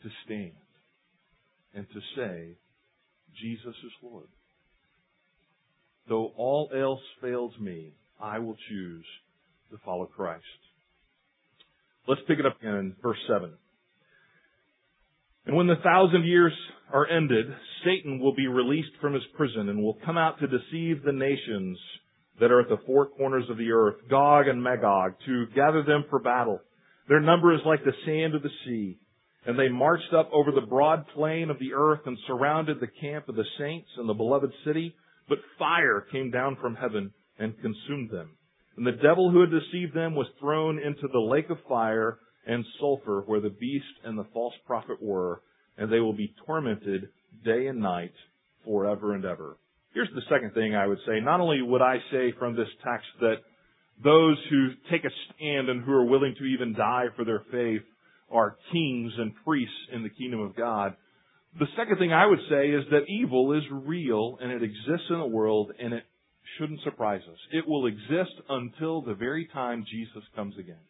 to 0.01 0.09
stand 0.25 0.51
and 1.73 1.85
to 1.89 1.99
say, 2.15 2.57
Jesus 3.41 3.75
is 3.85 3.91
Lord. 4.01 4.27
Though 6.07 6.31
all 6.35 6.69
else 6.75 7.01
fails 7.21 7.53
me, 7.59 7.93
I 8.21 8.39
will 8.39 8.57
choose 8.69 9.05
to 9.71 9.77
follow 9.85 10.05
Christ. 10.05 10.43
Let's 12.07 12.21
pick 12.27 12.39
it 12.39 12.45
up 12.45 12.57
in 12.61 12.95
verse 13.01 13.17
7. 13.27 13.51
And 15.45 15.55
when 15.55 15.67
the 15.67 15.75
thousand 15.83 16.25
years 16.25 16.53
are 16.91 17.07
ended, 17.07 17.47
Satan 17.83 18.19
will 18.19 18.35
be 18.35 18.47
released 18.47 18.91
from 19.01 19.13
his 19.13 19.23
prison 19.35 19.69
and 19.69 19.83
will 19.83 19.97
come 20.05 20.17
out 20.17 20.39
to 20.39 20.47
deceive 20.47 21.03
the 21.03 21.11
nations 21.11 21.77
that 22.39 22.51
are 22.51 22.61
at 22.61 22.69
the 22.69 22.81
four 22.85 23.07
corners 23.07 23.45
of 23.49 23.57
the 23.57 23.71
earth, 23.71 23.95
Gog 24.09 24.47
and 24.47 24.61
Magog, 24.61 25.15
to 25.25 25.45
gather 25.55 25.83
them 25.83 26.05
for 26.09 26.19
battle. 26.19 26.61
Their 27.07 27.19
number 27.19 27.53
is 27.53 27.61
like 27.65 27.83
the 27.83 27.93
sand 28.05 28.35
of 28.35 28.43
the 28.43 28.49
sea. 28.65 28.97
And 29.45 29.59
they 29.59 29.67
marched 29.67 30.13
up 30.17 30.29
over 30.31 30.51
the 30.51 30.65
broad 30.65 31.05
plain 31.13 31.49
of 31.49 31.59
the 31.59 31.73
earth 31.73 32.01
and 32.05 32.17
surrounded 32.27 32.79
the 32.79 32.87
camp 33.01 33.27
of 33.27 33.35
the 33.35 33.45
saints 33.59 33.89
and 33.97 34.07
the 34.07 34.13
beloved 34.13 34.51
city. 34.65 34.95
But 35.29 35.39
fire 35.57 36.05
came 36.11 36.31
down 36.31 36.57
from 36.61 36.75
heaven 36.75 37.13
and 37.39 37.53
consumed 37.61 38.09
them. 38.11 38.31
And 38.75 38.85
the 38.85 38.91
devil 38.91 39.29
who 39.31 39.41
had 39.41 39.51
deceived 39.51 39.93
them 39.93 40.15
was 40.15 40.27
thrown 40.39 40.79
into 40.79 41.07
the 41.11 41.19
lake 41.19 41.49
of 41.49 41.57
fire 41.67 42.17
and 42.45 42.65
sulfur 42.79 43.23
where 43.25 43.39
the 43.39 43.49
beast 43.49 43.85
and 44.03 44.17
the 44.17 44.27
false 44.33 44.53
prophet 44.65 45.01
were, 45.01 45.41
and 45.77 45.91
they 45.91 45.99
will 45.99 46.13
be 46.13 46.33
tormented 46.45 47.09
day 47.45 47.67
and 47.67 47.79
night 47.79 48.13
forever 48.65 49.13
and 49.13 49.25
ever. 49.25 49.57
Here's 49.93 50.09
the 50.15 50.21
second 50.29 50.53
thing 50.53 50.75
I 50.75 50.87
would 50.87 50.97
say. 51.05 51.19
Not 51.19 51.39
only 51.39 51.61
would 51.61 51.81
I 51.81 51.97
say 52.11 52.33
from 52.37 52.55
this 52.55 52.67
text 52.83 53.07
that 53.19 53.37
those 54.03 54.37
who 54.49 54.69
take 54.91 55.05
a 55.05 55.09
stand 55.35 55.69
and 55.69 55.83
who 55.83 55.91
are 55.91 56.05
willing 56.05 56.35
to 56.39 56.45
even 56.45 56.73
die 56.73 57.05
for 57.15 57.23
their 57.23 57.43
faith 57.51 57.83
are 58.31 58.57
kings 58.71 59.13
and 59.17 59.33
priests 59.45 59.75
in 59.93 60.01
the 60.01 60.09
kingdom 60.09 60.39
of 60.39 60.55
God. 60.55 60.95
The 61.59 61.67
second 61.77 61.97
thing 61.97 62.11
I 62.11 62.25
would 62.25 62.39
say 62.49 62.69
is 62.69 62.83
that 62.89 63.07
evil 63.07 63.53
is 63.53 63.63
real 63.71 64.37
and 64.41 64.51
it 64.51 64.63
exists 64.63 65.07
in 65.09 65.19
the 65.19 65.27
world 65.27 65.71
and 65.79 65.93
it 65.93 66.03
shouldn't 66.57 66.81
surprise 66.83 67.21
us. 67.31 67.37
It 67.51 67.67
will 67.67 67.85
exist 67.85 68.33
until 68.49 69.01
the 69.01 69.13
very 69.13 69.47
time 69.53 69.85
Jesus 69.89 70.23
comes 70.35 70.57
again. 70.57 70.81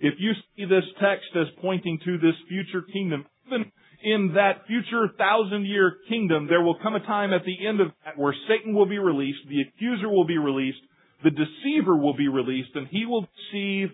If 0.00 0.14
you 0.18 0.32
see 0.56 0.64
this 0.64 0.84
text 1.00 1.28
as 1.36 1.46
pointing 1.60 1.98
to 2.04 2.18
this 2.18 2.34
future 2.48 2.82
kingdom, 2.92 3.26
even 3.46 3.70
in 4.02 4.32
that 4.34 4.66
future 4.66 5.08
thousand 5.16 5.66
year 5.66 5.96
kingdom, 6.08 6.46
there 6.48 6.62
will 6.62 6.78
come 6.82 6.94
a 6.94 7.00
time 7.00 7.32
at 7.32 7.44
the 7.44 7.66
end 7.66 7.80
of 7.80 7.88
that 8.04 8.18
where 8.18 8.34
Satan 8.48 8.74
will 8.74 8.86
be 8.86 8.98
released, 8.98 9.40
the 9.48 9.60
accuser 9.60 10.08
will 10.08 10.26
be 10.26 10.38
released, 10.38 10.80
the 11.22 11.30
deceiver 11.30 11.96
will 11.96 12.16
be 12.16 12.28
released, 12.28 12.70
and 12.74 12.88
he 12.88 13.06
will 13.06 13.28
deceive 13.52 13.90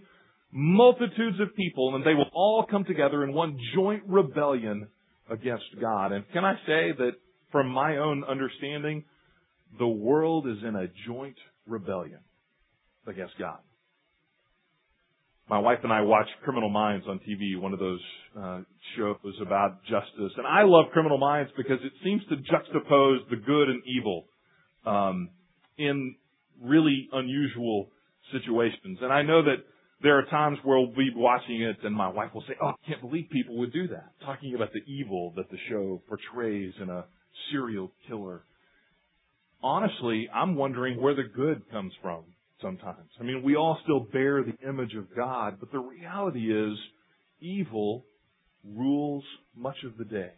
multitudes 0.50 1.40
of 1.40 1.54
people, 1.56 1.94
and 1.94 2.06
they 2.06 2.14
will 2.14 2.30
all 2.32 2.64
come 2.68 2.84
together 2.84 3.22
in 3.22 3.34
one 3.34 3.58
joint 3.74 4.02
rebellion 4.06 4.88
against 5.30 5.64
God. 5.80 6.12
And 6.12 6.24
can 6.32 6.44
I 6.44 6.54
say 6.66 6.92
that 6.98 7.12
from 7.52 7.68
my 7.68 7.96
own 7.96 8.24
understanding, 8.24 9.04
the 9.78 9.86
world 9.86 10.46
is 10.46 10.58
in 10.66 10.76
a 10.76 10.86
joint 11.06 11.36
rebellion 11.66 12.20
against 13.06 13.34
God. 13.38 13.58
My 15.48 15.58
wife 15.58 15.78
and 15.82 15.92
I 15.92 16.02
watch 16.02 16.26
Criminal 16.44 16.68
Minds 16.68 17.06
on 17.08 17.20
TV, 17.20 17.58
one 17.58 17.72
of 17.72 17.78
those 17.78 18.00
uh, 18.38 18.60
shows 18.96 19.34
about 19.40 19.82
justice, 19.84 20.32
and 20.36 20.46
I 20.46 20.62
love 20.64 20.86
Criminal 20.92 21.16
Minds 21.16 21.50
because 21.56 21.78
it 21.82 21.92
seems 22.04 22.22
to 22.28 22.36
juxtapose 22.36 23.30
the 23.30 23.36
good 23.36 23.68
and 23.70 23.82
evil 23.86 24.26
um, 24.84 25.30
in 25.78 26.16
really 26.62 27.08
unusual 27.12 27.88
situations. 28.32 28.98
And 29.00 29.10
I 29.10 29.22
know 29.22 29.42
that 29.42 29.64
there 30.02 30.18
are 30.18 30.24
times 30.26 30.58
where 30.62 30.78
we'll 30.78 30.94
be 30.94 31.10
watching 31.14 31.62
it 31.62 31.76
and 31.82 31.94
my 31.94 32.08
wife 32.08 32.30
will 32.34 32.44
say, 32.48 32.54
Oh, 32.62 32.68
I 32.68 32.74
can't 32.86 33.00
believe 33.00 33.28
people 33.30 33.58
would 33.58 33.72
do 33.72 33.88
that. 33.88 34.12
Talking 34.24 34.54
about 34.54 34.72
the 34.72 34.80
evil 34.86 35.32
that 35.36 35.50
the 35.50 35.58
show 35.68 36.00
portrays 36.08 36.72
in 36.80 36.88
a 36.88 37.04
serial 37.50 37.92
killer. 38.06 38.42
honestly, 39.62 40.28
I'm 40.32 40.54
wondering 40.54 41.00
where 41.00 41.14
the 41.14 41.24
good 41.24 41.68
comes 41.70 41.92
from 42.02 42.24
sometimes. 42.60 43.08
I 43.20 43.22
mean, 43.22 43.42
we 43.42 43.56
all 43.56 43.78
still 43.84 44.00
bear 44.00 44.42
the 44.42 44.68
image 44.68 44.94
of 44.94 45.14
God, 45.14 45.58
but 45.60 45.70
the 45.72 45.78
reality 45.78 46.52
is 46.52 46.76
evil 47.40 48.04
rules 48.64 49.24
much 49.56 49.76
of 49.84 49.96
the 49.96 50.04
day 50.04 50.32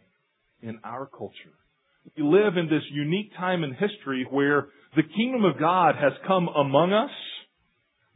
in 0.61 0.79
our 0.83 1.05
culture. 1.05 1.33
We 2.17 2.23
live 2.23 2.57
in 2.57 2.65
this 2.67 2.83
unique 2.91 3.31
time 3.37 3.63
in 3.63 3.73
history 3.73 4.25
where 4.29 4.67
the 4.95 5.03
kingdom 5.03 5.45
of 5.45 5.59
God 5.59 5.95
has 5.95 6.13
come 6.27 6.47
among 6.47 6.93
us. 6.93 7.11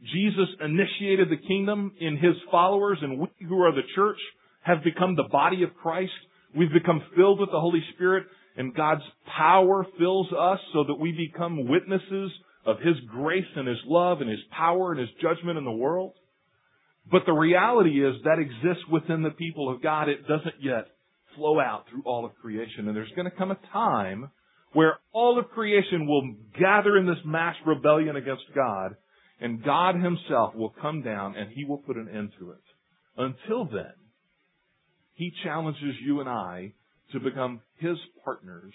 Jesus 0.02 0.48
initiated 0.60 1.30
the 1.30 1.48
kingdom 1.48 1.92
in 2.00 2.16
his 2.16 2.34
followers, 2.50 2.98
and 3.00 3.18
we 3.18 3.28
who 3.48 3.60
are 3.62 3.72
the 3.72 3.82
church 3.94 4.18
have 4.62 4.84
become 4.84 5.16
the 5.16 5.28
body 5.30 5.62
of 5.62 5.74
Christ. 5.74 6.12
We've 6.56 6.72
become 6.72 7.02
filled 7.16 7.40
with 7.40 7.50
the 7.50 7.60
Holy 7.60 7.82
Spirit, 7.94 8.24
and 8.56 8.74
God's 8.74 9.02
power 9.36 9.86
fills 9.98 10.28
us 10.32 10.58
so 10.72 10.84
that 10.84 11.00
we 11.00 11.12
become 11.12 11.68
witnesses 11.68 12.30
of 12.66 12.78
His 12.80 12.96
grace 13.08 13.46
and 13.54 13.66
His 13.68 13.78
love 13.86 14.20
and 14.20 14.30
His 14.30 14.40
power 14.50 14.92
and 14.92 15.00
His 15.00 15.10
judgment 15.20 15.58
in 15.58 15.64
the 15.64 15.70
world. 15.70 16.12
But 17.10 17.22
the 17.24 17.32
reality 17.32 18.04
is 18.04 18.16
that 18.24 18.38
exists 18.38 18.84
within 18.90 19.22
the 19.22 19.30
people 19.30 19.72
of 19.72 19.82
God. 19.82 20.08
It 20.08 20.26
doesn't 20.26 20.56
yet 20.60 20.88
flow 21.36 21.60
out 21.60 21.84
through 21.88 22.02
all 22.04 22.24
of 22.24 22.34
creation. 22.36 22.88
And 22.88 22.96
there's 22.96 23.12
going 23.14 23.30
to 23.30 23.36
come 23.36 23.52
a 23.52 23.58
time 23.72 24.30
where 24.72 24.98
all 25.12 25.38
of 25.38 25.48
creation 25.50 26.06
will 26.06 26.34
gather 26.58 26.96
in 26.96 27.06
this 27.06 27.22
mass 27.24 27.54
rebellion 27.64 28.16
against 28.16 28.42
God, 28.54 28.96
and 29.40 29.62
God 29.62 29.96
Himself 29.96 30.54
will 30.54 30.74
come 30.80 31.02
down 31.02 31.36
and 31.36 31.50
He 31.50 31.64
will 31.64 31.78
put 31.78 31.96
an 31.96 32.08
end 32.08 32.32
to 32.38 32.52
it. 32.52 32.62
Until 33.16 33.64
then, 33.64 33.92
He 35.14 35.32
challenges 35.44 35.94
you 36.02 36.20
and 36.20 36.28
I 36.28 36.72
to 37.12 37.20
become 37.20 37.60
His 37.78 37.96
partners 38.24 38.74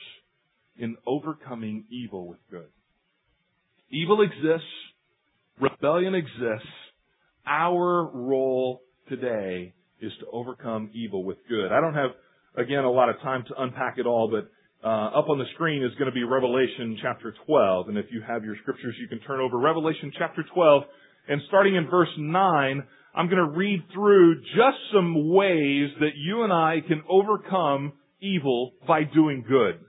in 0.78 0.96
overcoming 1.06 1.86
evil 1.90 2.28
with 2.28 2.40
good. 2.50 2.70
Evil 3.90 4.22
exists. 4.22 4.68
Rebellion 5.60 6.16
exists. 6.16 6.68
Our 7.46 8.10
role 8.14 8.82
today 9.10 9.74
is 10.00 10.12
to 10.20 10.26
overcome 10.32 10.90
evil 10.94 11.24
with 11.24 11.38
good. 11.50 11.72
I 11.72 11.82
don't 11.82 11.94
have, 11.94 12.12
again, 12.56 12.84
a 12.84 12.92
lot 12.92 13.10
of 13.10 13.20
time 13.22 13.44
to 13.48 13.62
unpack 13.62 13.98
it 13.98 14.06
all, 14.06 14.30
but 14.32 14.50
uh, 14.84 14.88
up 14.88 15.30
on 15.30 15.38
the 15.38 15.46
screen 15.54 15.84
is 15.84 15.92
going 16.00 16.10
to 16.10 16.14
be 16.14 16.24
Revelation 16.24 16.98
chapter 17.02 17.34
12. 17.46 17.90
And 17.90 17.98
if 17.98 18.06
you 18.12 18.22
have 18.28 18.44
your 18.44 18.56
scriptures, 18.62 18.96
you 19.00 19.08
can 19.08 19.20
turn 19.20 19.40
over 19.40 19.58
Revelation 19.58 20.12
chapter 20.18 20.44
12. 20.54 20.84
And 21.28 21.42
starting 21.48 21.76
in 21.76 21.88
verse 21.90 22.10
9, 22.18 22.84
I'm 23.14 23.26
going 23.28 23.38
to 23.38 23.58
read 23.58 23.84
through 23.94 24.42
just 24.42 24.78
some 24.94 25.30
ways 25.30 25.90
that 26.00 26.12
you 26.16 26.44
and 26.44 26.52
I 26.52 26.78
can 26.88 27.04
overcome 27.10 27.94
evil 28.22 28.74
by 28.88 29.04
doing 29.04 29.44
good. 29.48 29.80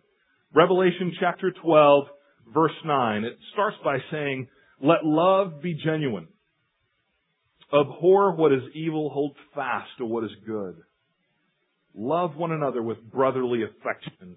Revelation 0.55 1.13
chapter 1.19 1.53
12, 1.63 2.05
verse 2.53 2.73
9. 2.85 3.25
It 3.25 3.39
starts 3.53 3.77
by 3.83 3.99
saying, 4.11 4.49
Let 4.83 5.05
love 5.05 5.63
be 5.63 5.75
genuine. 5.83 6.29
Abhor 7.73 8.37
what 8.37 8.53
is 8.53 8.63
evil, 8.75 9.09
hold 9.09 9.35
fast 9.55 9.89
to 9.99 10.05
what 10.05 10.25
is 10.25 10.31
good. 10.47 10.77
Love 11.95 12.37
one 12.37 12.53
another 12.53 12.83
with 12.83 12.99
brotherly 13.11 13.61
affection. 13.63 14.37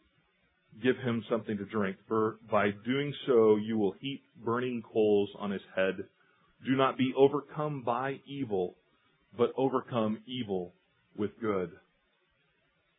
give 0.81 0.97
him 0.97 1.23
something 1.29 1.57
to 1.57 1.65
drink, 1.65 1.97
for 2.07 2.37
by 2.49 2.71
doing 2.85 3.13
so 3.27 3.55
you 3.55 3.77
will 3.77 3.95
heap 3.99 4.23
burning 4.43 4.83
coals 4.93 5.29
on 5.39 5.51
his 5.51 5.61
head. 5.75 5.95
Do 6.65 6.75
not 6.75 6.97
be 6.97 7.13
overcome 7.17 7.83
by 7.83 8.19
evil, 8.27 8.75
but 9.37 9.51
overcome 9.57 10.19
evil 10.27 10.73
with 11.17 11.31
good. 11.39 11.71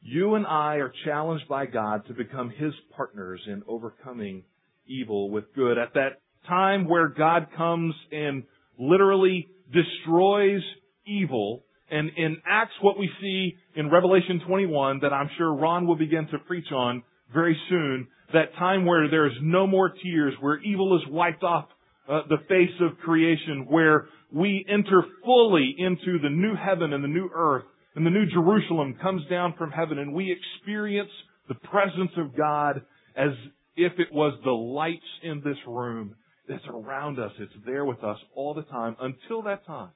You 0.00 0.34
and 0.34 0.46
I 0.46 0.76
are 0.76 0.92
challenged 1.04 1.48
by 1.48 1.66
God 1.66 2.06
to 2.08 2.14
become 2.14 2.50
His 2.50 2.72
partners 2.96 3.40
in 3.46 3.62
overcoming 3.68 4.42
evil 4.86 5.30
with 5.30 5.44
good. 5.54 5.78
At 5.78 5.94
that 5.94 6.20
time 6.48 6.88
where 6.88 7.08
God 7.08 7.46
comes 7.56 7.94
and 8.10 8.42
literally 8.78 9.48
destroys 9.72 10.60
evil 11.06 11.62
and 11.88 12.10
enacts 12.16 12.74
what 12.80 12.98
we 12.98 13.08
see 13.20 13.56
in 13.76 13.90
Revelation 13.90 14.40
21 14.46 15.00
that 15.02 15.12
I'm 15.12 15.30
sure 15.38 15.54
Ron 15.54 15.86
will 15.86 15.96
begin 15.96 16.26
to 16.32 16.38
preach 16.38 16.72
on 16.72 17.04
very 17.32 17.58
soon, 17.68 18.08
that 18.32 18.54
time 18.58 18.86
where 18.86 19.08
there 19.10 19.26
is 19.26 19.32
no 19.42 19.66
more 19.66 19.92
tears, 20.02 20.34
where 20.40 20.58
evil 20.58 20.96
is 20.96 21.02
wiped 21.10 21.42
off 21.42 21.66
uh, 22.08 22.22
the 22.28 22.38
face 22.48 22.74
of 22.80 22.98
creation, 22.98 23.66
where 23.68 24.06
we 24.32 24.64
enter 24.68 25.04
fully 25.24 25.74
into 25.78 26.18
the 26.22 26.30
new 26.30 26.54
heaven 26.54 26.92
and 26.92 27.04
the 27.04 27.08
new 27.08 27.28
earth, 27.34 27.64
and 27.94 28.06
the 28.06 28.10
New 28.10 28.26
Jerusalem 28.26 28.96
comes 29.02 29.22
down 29.28 29.54
from 29.58 29.70
heaven 29.70 29.98
and 29.98 30.14
we 30.14 30.32
experience 30.32 31.10
the 31.48 31.54
presence 31.54 32.12
of 32.16 32.36
God 32.36 32.82
as 33.16 33.32
if 33.76 33.92
it 33.98 34.12
was 34.12 34.38
the 34.44 34.50
lights 34.50 35.02
in 35.22 35.42
this 35.44 35.58
room 35.66 36.14
that's 36.48 36.64
around 36.68 37.18
us. 37.18 37.32
It's 37.38 37.52
there 37.66 37.84
with 37.84 38.02
us 38.02 38.16
all 38.34 38.54
the 38.54 38.62
time. 38.62 38.96
Until 39.00 39.42
that 39.42 39.66
time, 39.66 39.90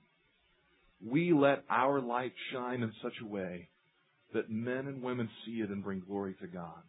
we 1.04 1.32
let 1.32 1.64
our 1.70 2.00
light 2.00 2.32
shine 2.52 2.82
in 2.82 2.92
such 3.02 3.14
a 3.22 3.26
way 3.26 3.68
that 4.34 4.50
men 4.50 4.86
and 4.86 5.02
women 5.02 5.28
see 5.44 5.62
it 5.62 5.70
and 5.70 5.82
bring 5.82 6.00
glory 6.00 6.34
to 6.40 6.46
God. 6.46 6.82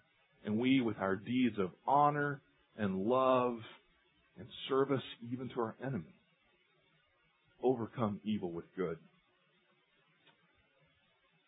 And 0.46 0.58
we, 0.58 0.82
with 0.82 0.98
our 1.00 1.16
deeds 1.16 1.58
of 1.60 1.72
honor 1.86 2.42
and 2.78 3.06
love 3.06 3.58
and 4.38 4.48
service 4.70 5.02
even 5.32 5.50
to 5.50 5.62
our 5.62 5.76
enemy, 5.84 6.16
overcome 7.64 8.20
evil 8.24 8.52
with 8.52 8.66
good. 8.76 8.98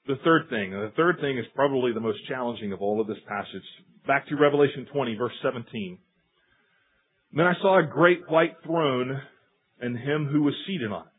The 0.08 0.16
third 0.24 0.50
thing, 0.50 0.72
the 0.72 0.92
third 0.98 1.18
thing 1.22 1.38
is 1.38 1.46
probably 1.54 1.94
the 1.94 2.00
most 2.00 2.20
challenging 2.28 2.74
of 2.74 2.82
all 2.82 3.00
of 3.00 3.08
this 3.08 3.20
passage. 3.28 3.64
Back 4.08 4.28
to 4.30 4.36
Revelation 4.36 4.88
20, 4.92 5.16
verse 5.16 5.34
17. 5.44 6.00
Then 7.32 7.46
I 7.46 7.54
saw 7.62 7.80
a 7.80 7.84
great 7.86 8.28
white 8.28 8.56
throne 8.66 9.22
and 9.80 9.98
him 9.98 10.28
who 10.32 10.42
was 10.42 10.56
seated 10.66 10.92
on 10.92 11.04
it. 11.04 11.14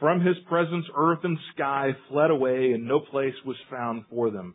From 0.00 0.20
his 0.20 0.36
presence, 0.48 0.84
earth 0.96 1.20
and 1.22 1.38
sky 1.54 1.90
fled 2.08 2.32
away, 2.32 2.72
and 2.72 2.88
no 2.88 2.98
place 2.98 3.34
was 3.46 3.56
found 3.70 4.04
for 4.10 4.30
them. 4.30 4.54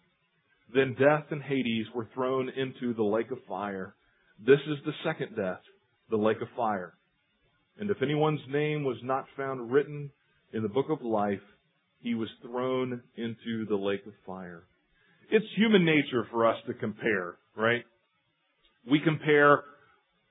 Then 0.73 0.95
death 0.99 1.25
and 1.31 1.41
Hades 1.41 1.87
were 1.93 2.07
thrown 2.13 2.49
into 2.49 2.93
the 2.93 3.03
lake 3.03 3.31
of 3.31 3.39
fire. 3.47 3.95
This 4.45 4.59
is 4.67 4.77
the 4.85 4.93
second 5.03 5.35
death, 5.35 5.61
the 6.09 6.17
lake 6.17 6.41
of 6.41 6.47
fire. 6.55 6.93
And 7.79 7.89
if 7.89 8.01
anyone's 8.01 8.41
name 8.49 8.83
was 8.83 8.97
not 9.03 9.25
found 9.35 9.71
written 9.71 10.11
in 10.53 10.63
the 10.63 10.69
book 10.69 10.87
of 10.89 11.01
life, 11.01 11.41
he 11.99 12.15
was 12.15 12.29
thrown 12.41 13.01
into 13.15 13.65
the 13.67 13.75
lake 13.75 14.05
of 14.07 14.13
fire. 14.25 14.63
It's 15.29 15.45
human 15.55 15.85
nature 15.85 16.27
for 16.31 16.47
us 16.47 16.57
to 16.67 16.73
compare, 16.73 17.35
right? 17.55 17.83
We 18.89 18.99
compare 18.99 19.63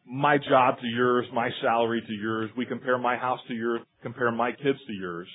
my 0.06 0.38
job 0.38 0.78
to 0.80 0.86
yours, 0.86 1.26
my 1.32 1.50
salary 1.62 2.02
to 2.06 2.12
yours. 2.12 2.50
We 2.56 2.66
compare 2.66 2.98
my 2.98 3.16
house 3.16 3.40
to 3.48 3.54
yours, 3.54 3.80
compare 4.02 4.30
my 4.32 4.52
kids 4.52 4.78
to 4.86 4.92
yours. 4.92 5.28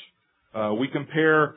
Uh, 0.53 0.73
we 0.73 0.87
compare 0.87 1.55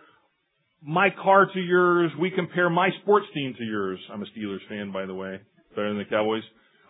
my 0.83 1.09
car 1.23 1.47
to 1.53 1.61
yours. 1.61 2.11
We 2.21 2.31
compare 2.31 2.71
my 2.71 2.91
sports 3.03 3.27
team 3.35 3.55
to 3.59 3.65
yours. 3.65 3.99
I'm 4.13 4.23
a 4.23 4.27
Steelers 4.27 4.67
fan, 4.69 4.93
by 4.93 5.07
the 5.07 5.15
way, 5.15 5.41
better 5.75 5.89
than 5.89 5.99
the 5.99 6.05
Cowboys. 6.05 6.43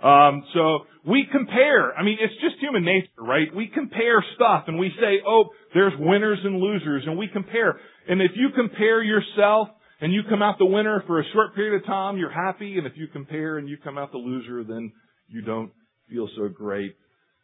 Um, 0.03 0.44
so 0.55 0.81
we 1.07 1.27
compare. 1.31 1.92
I 1.94 2.05
mean, 2.05 2.18
it's 2.20 2.35
just 2.35 2.57
human 2.61 2.85
nature, 2.85 3.09
right? 3.18 3.48
We 3.55 3.66
compare 3.66 4.24
stuff 4.37 4.64
and 4.68 4.79
we 4.79 4.90
say, 5.01 5.20
oh, 5.27 5.46
there's 5.74 5.92
winners 5.98 6.38
and 6.44 6.61
losers, 6.61 7.03
and 7.07 7.18
we 7.18 7.29
compare. 7.29 7.81
And 8.09 8.22
if 8.22 8.33
you 8.37 8.51
compare 8.55 9.03
yourself 9.03 9.68
and 10.01 10.12
you 10.12 10.22
come 10.29 10.40
out 10.40 10.59
the 10.59 10.66
winner 10.66 11.03
for 11.07 11.20
a 11.20 11.24
short 11.33 11.57
period 11.57 11.81
of 11.81 11.87
time, 11.87 12.16
you're 12.16 12.31
happy. 12.31 12.79
And 12.79 12.87
if 12.87 12.92
you 12.96 13.09
compare 13.09 13.59
and 13.59 13.68
you 13.68 13.77
come 13.83 13.98
out 13.98 14.12
the 14.12 14.18
loser, 14.18 14.62
then 14.62 14.92
you 15.27 15.42
don't 15.42 15.72
feel 16.09 16.29
so 16.37 16.48
great 16.48 16.94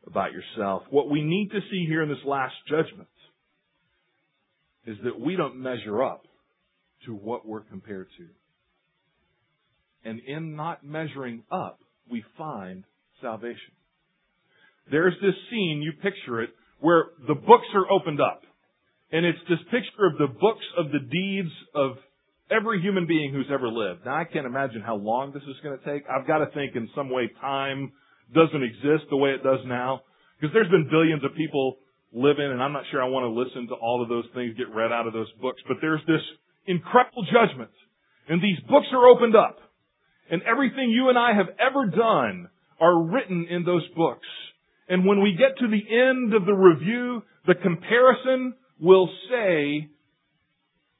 about 0.07 0.30
yourself. 0.33 0.85
What 0.90 1.11
we 1.11 1.22
need 1.22 1.48
to 1.50 1.61
see 1.70 1.87
here 1.88 2.02
in 2.02 2.09
this 2.09 2.24
last 2.24 2.54
judgment 2.68 3.09
is 4.87 4.96
that 5.04 5.18
we 5.18 5.35
don't 5.35 5.57
measure 5.57 6.04
up 6.04 6.22
to 7.06 7.14
what 7.14 7.46
we're 7.46 7.62
compared 7.62 8.08
to. 8.18 8.26
And 10.08 10.20
in 10.20 10.56
not 10.56 10.84
measuring 10.84 11.44
up, 11.50 11.80
we 12.10 12.24
find 12.36 12.84
salvation. 13.20 13.72
There's 14.90 15.14
this 15.22 15.34
scene, 15.50 15.80
you 15.82 15.92
picture 16.02 16.42
it, 16.42 16.50
where 16.80 17.06
the 17.26 17.34
books 17.34 17.66
are 17.74 17.90
opened 17.90 18.20
up. 18.20 18.42
And 19.10 19.24
it's 19.24 19.38
this 19.48 19.60
picture 19.70 20.06
of 20.06 20.18
the 20.18 20.26
books 20.26 20.64
of 20.76 20.86
the 20.92 20.98
deeds 20.98 21.52
of 21.74 21.96
every 22.50 22.80
human 22.82 23.06
being 23.06 23.32
who's 23.32 23.48
ever 23.52 23.68
lived. 23.68 24.04
Now 24.04 24.16
I 24.16 24.24
can't 24.24 24.46
imagine 24.46 24.82
how 24.82 24.96
long 24.96 25.32
this 25.32 25.42
is 25.44 25.56
going 25.62 25.78
to 25.78 25.84
take. 25.84 26.04
I've 26.08 26.26
got 26.26 26.38
to 26.38 26.50
think 26.52 26.76
in 26.76 26.88
some 26.94 27.10
way 27.10 27.30
time 27.40 27.92
doesn't 28.34 28.62
exist 28.62 29.08
the 29.10 29.16
way 29.16 29.30
it 29.30 29.42
does 29.42 29.60
now. 29.66 30.02
Because 30.40 30.52
there's 30.52 30.70
been 30.70 30.88
billions 30.90 31.24
of 31.24 31.34
people 31.36 31.78
living 32.12 32.50
and 32.50 32.62
I'm 32.62 32.72
not 32.72 32.84
sure 32.90 33.02
I 33.02 33.08
want 33.08 33.24
to 33.24 33.32
listen 33.32 33.68
to 33.68 33.74
all 33.74 34.02
of 34.02 34.08
those 34.08 34.24
things 34.34 34.56
get 34.56 34.68
read 34.74 34.92
out 34.92 35.06
of 35.06 35.12
those 35.12 35.30
books. 35.40 35.62
But 35.66 35.78
there's 35.80 36.02
this 36.06 36.22
incredible 36.66 37.24
judgment. 37.24 37.70
And 38.29 38.42
these 38.42 38.59
books 38.68 38.87
are 38.92 39.07
opened 39.07 39.37
up. 39.37 39.59
And 40.31 40.42
everything 40.42 40.90
you 40.90 41.09
and 41.11 41.18
I 41.18 41.35
have 41.35 41.48
ever 41.59 41.87
done 41.87 42.48
are 42.81 43.03
written 43.03 43.46
in 43.48 43.64
those 43.64 43.87
books. 43.96 44.27
And 44.88 45.07
when 45.07 45.22
we 45.22 45.37
get 45.38 45.59
to 45.59 45.68
the 45.68 45.94
end 45.94 46.35
of 46.35 46.46
the 46.46 46.53
review, 46.53 47.22
the 47.46 47.55
comparison 47.55 48.55
will 48.81 49.09
say, 49.31 49.88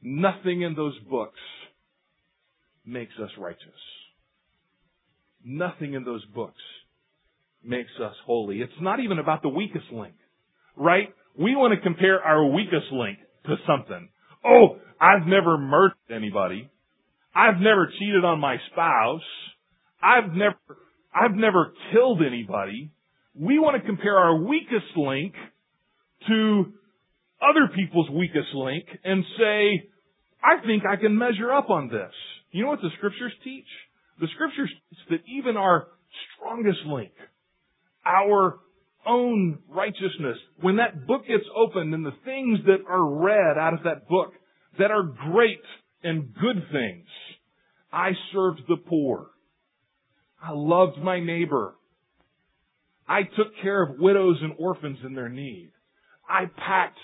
nothing 0.03 0.63
in 0.63 0.75
those 0.75 0.99
books 1.11 1.41
makes 2.85 3.13
us 3.23 3.31
righteous. 3.39 3.61
Nothing 5.45 5.95
in 5.95 6.05
those 6.05 6.25
books 6.27 6.61
makes 7.63 7.91
us 8.03 8.15
holy. 8.27 8.61
It's 8.61 8.73
not 8.81 9.01
even 9.01 9.19
about 9.19 9.43
the 9.43 9.49
weakest 9.49 9.87
link, 9.93 10.15
right? 10.77 11.09
We 11.39 11.57
want 11.57 11.75
to 11.75 11.81
compare 11.81 12.23
our 12.23 12.47
weakest 12.47 12.93
link 12.93 13.19
to 13.47 13.57
something. 13.67 14.09
Oh, 14.45 14.77
I've 15.01 15.27
never 15.27 15.59
murdered 15.59 15.97
anybody. 16.15 16.71
I've 17.35 17.61
never 17.61 17.91
cheated 17.99 18.25
on 18.25 18.39
my 18.41 18.57
spouse. 18.71 19.23
I've 20.03 20.33
never, 20.33 20.57
I've 21.15 21.35
never 21.35 21.73
killed 21.93 22.21
anybody. 22.27 22.91
We 23.35 23.59
want 23.59 23.81
to 23.81 23.87
compare 23.87 24.17
our 24.17 24.37
weakest 24.37 24.97
link 24.97 25.35
to 26.29 26.73
other 27.43 27.69
people's 27.75 28.09
weakest 28.11 28.55
link 28.55 28.85
and 29.03 29.25
say, 29.39 29.89
I 30.43 30.65
think 30.65 30.85
I 30.87 30.97
can 30.97 31.17
measure 31.17 31.53
up 31.53 31.71
on 31.71 31.89
this. 31.89 32.13
You 32.53 32.65
know 32.65 32.71
what 32.71 32.83
the 32.83 32.91
scriptures 32.99 33.33
teach? 33.43 33.67
The 34.21 34.29
scriptures 34.35 34.71
teach 34.91 34.99
that 35.11 35.21
even 35.27 35.57
our 35.57 35.89
strongest 36.37 36.81
link, 36.87 37.13
our 38.07 38.61
own 39.07 39.59
righteousness, 39.69 40.39
when 40.61 40.77
that 40.77 41.07
book 41.07 41.27
gets 41.27 41.45
opened 41.57 41.95
and 41.95 42.05
the 42.05 42.15
things 42.25 42.61
that 42.67 42.85
are 42.89 43.05
read 43.05 43.59
out 43.59 43.75
of 43.75 43.85
that 43.85 44.09
book 44.09 44.33
that 44.79 44.91
are 44.91 45.03
great 45.03 45.63
and 46.03 46.35
good 46.35 46.63
things, 46.73 47.07
I 47.93 48.13
served 48.33 48.63
the 48.69 48.77
poor. 48.77 49.31
I 50.43 50.51
loved 50.53 50.99
my 50.99 51.21
neighbor. 51.21 51.75
I 53.09 53.23
took 53.23 53.57
care 53.63 53.83
of 53.83 53.99
widows 53.99 54.39
and 54.43 54.55
orphans 54.59 54.99
in 55.05 55.15
their 55.15 55.29
need. 55.29 55.71
I 56.29 56.47
packed 56.47 56.99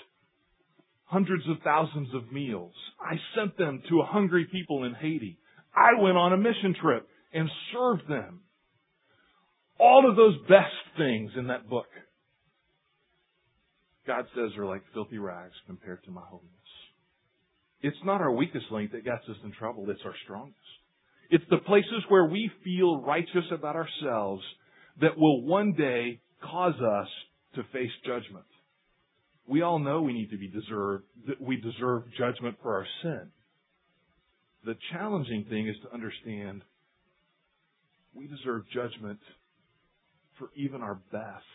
hundreds 1.05 1.43
of 1.49 1.57
thousands 1.63 2.09
of 2.13 2.31
meals. 2.31 2.73
I 2.99 3.15
sent 3.35 3.57
them 3.57 3.81
to 3.89 4.01
hungry 4.03 4.47
people 4.51 4.83
in 4.83 4.93
Haiti. 4.93 5.39
I 5.75 6.01
went 6.01 6.17
on 6.17 6.33
a 6.33 6.37
mission 6.37 6.75
trip 6.81 7.07
and 7.33 7.49
served 7.73 8.07
them. 8.09 8.41
All 9.81 10.07
of 10.07 10.15
those 10.15 10.37
best 10.47 10.75
things 10.95 11.31
in 11.35 11.47
that 11.47 11.67
book, 11.67 11.87
God 14.05 14.25
says 14.35 14.55
are 14.57 14.65
like 14.65 14.83
filthy 14.93 15.17
rags 15.17 15.55
compared 15.65 16.03
to 16.03 16.11
my 16.11 16.21
holiness. 16.21 16.51
It's 17.81 17.97
not 18.05 18.21
our 18.21 18.31
weakest 18.31 18.65
link 18.71 18.91
that 18.91 19.03
gets 19.03 19.27
us 19.27 19.37
in 19.43 19.51
trouble, 19.53 19.89
it's 19.89 20.01
our 20.05 20.13
strongest. 20.23 20.57
It's 21.31 21.43
the 21.49 21.57
places 21.57 22.03
where 22.09 22.25
we 22.25 22.51
feel 22.63 23.01
righteous 23.01 23.45
about 23.51 23.75
ourselves 23.75 24.43
that 25.01 25.17
will 25.17 25.41
one 25.41 25.73
day 25.73 26.19
cause 26.43 26.75
us 26.75 27.07
to 27.55 27.63
face 27.73 27.91
judgment. 28.05 28.45
We 29.47 29.63
all 29.63 29.79
know 29.79 30.01
we 30.01 30.13
need 30.13 30.29
to 30.29 30.37
be 30.37 30.47
deserved, 30.47 31.05
that 31.27 31.41
we 31.41 31.55
deserve 31.55 32.03
judgment 32.17 32.57
for 32.61 32.75
our 32.75 32.85
sin. 33.01 33.29
The 34.63 34.75
challenging 34.91 35.45
thing 35.49 35.67
is 35.67 35.75
to 35.83 35.93
understand 35.93 36.61
we 38.13 38.27
deserve 38.27 38.63
judgment 38.73 39.19
for 40.41 40.49
even 40.55 40.81
our 40.81 40.95
best 41.11 41.45